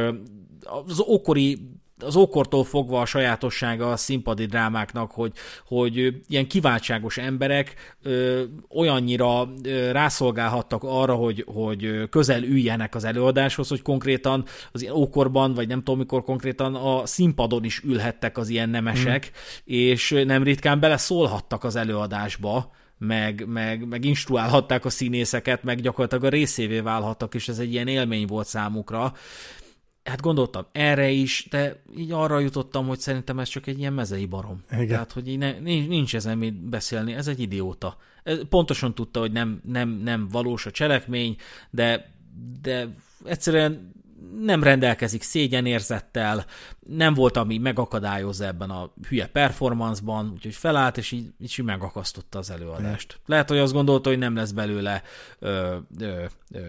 [0.63, 5.31] az ókori az ókortól fogva a sajátossága a színpadi drámáknak, hogy,
[5.65, 13.67] hogy ilyen kiváltságos emberek ö, olyannyira ö, rászolgálhattak arra, hogy, hogy közel üljenek az előadáshoz,
[13.69, 18.49] hogy konkrétan az ilyen ókorban, vagy nem tudom mikor konkrétan a színpadon is ülhettek az
[18.49, 19.73] ilyen nemesek, mm.
[19.73, 26.29] és nem ritkán beleszólhattak az előadásba, meg, meg, meg instruálhatták a színészeket, meg gyakorlatilag a
[26.29, 29.13] részévé válhattak, és ez egy ilyen élmény volt számukra
[30.03, 34.25] hát gondoltam erre is, de így arra jutottam, hogy szerintem ez csak egy ilyen mezei
[34.25, 34.63] barom.
[34.71, 34.87] Igen.
[34.87, 37.97] Tehát, hogy így ne, nincs, nincs ezen mit beszélni, ez egy idióta.
[38.49, 41.35] Pontosan tudta, hogy nem, nem, nem valós a cselekmény,
[41.69, 42.13] de,
[42.61, 42.93] de
[43.25, 43.91] egyszerűen
[44.41, 46.45] nem rendelkezik szégyenérzettel,
[46.87, 52.51] nem volt, ami megakadályozza ebben a hülye performanceban, úgyhogy felállt, és így, így megakasztotta az
[52.51, 53.17] előadást.
[53.19, 53.23] Mm.
[53.25, 55.01] Lehet, hogy azt gondolta, hogy nem lesz belőle
[55.39, 56.59] ö, ö, ö,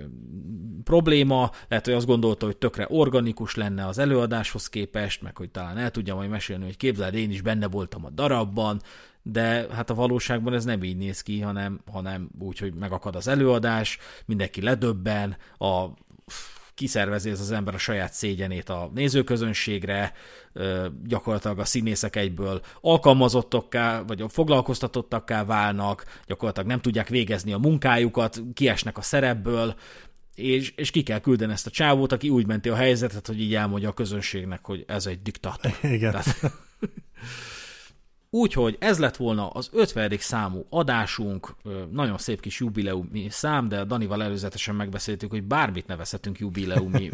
[0.85, 5.79] probléma, lehet, hogy azt gondolta, hogy tökre organikus lenne az előadáshoz képest, meg hogy talán
[5.79, 8.81] el tudja majd mesélni, hogy képzeld, én is benne voltam a darabban,
[9.23, 13.29] de hát a valóságban ez nem így néz ki, hanem, hanem úgy, hogy megakad az
[13.29, 15.87] előadás, mindenki ledöbben, a
[16.75, 20.13] kiszervezi ez az ember a saját szégyenét a nézőközönségre,
[21.05, 28.99] gyakorlatilag a színészek egyből alkalmazottokká, vagy foglalkoztatottakká válnak, gyakorlatilag nem tudják végezni a munkájukat, kiesnek
[28.99, 29.75] a szerepből,
[30.35, 33.55] és, és ki kell küldeni ezt a csávót, aki úgy menti a helyzetet, hogy így
[33.55, 35.73] elmondja a közönségnek, hogy ez egy diktátor.
[35.83, 36.11] Igen.
[36.11, 36.41] Tehát,
[38.35, 40.13] Úgyhogy ez lett volna az 50.
[40.19, 41.55] számú adásunk,
[41.91, 47.11] nagyon szép kis jubileumi szám, de Danival előzetesen megbeszéltük, hogy bármit nevezhetünk jubileumi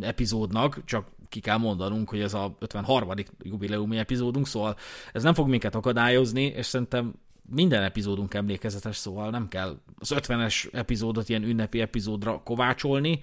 [0.00, 3.12] epizódnak, csak ki kell mondanunk, hogy ez a 53.
[3.42, 4.76] jubileumi epizódunk, szóval
[5.12, 7.14] ez nem fog minket akadályozni, és szerintem
[7.48, 13.20] minden epizódunk emlékezetes, szóval nem kell az 50-es epizódot ilyen ünnepi epizódra kovácsolni,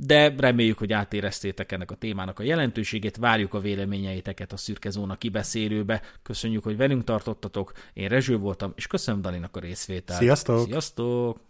[0.00, 5.16] de reméljük, hogy átéreztétek ennek a témának a jelentőségét, várjuk a véleményeiteket a Szürke Zóna
[5.16, 6.02] kibeszélőbe.
[6.22, 10.20] Köszönjük, hogy velünk tartottatok, én Rezső voltam, és köszönöm Dalinak a részvételt.
[10.20, 10.66] Sziasztok!
[10.66, 11.47] Sziasztok!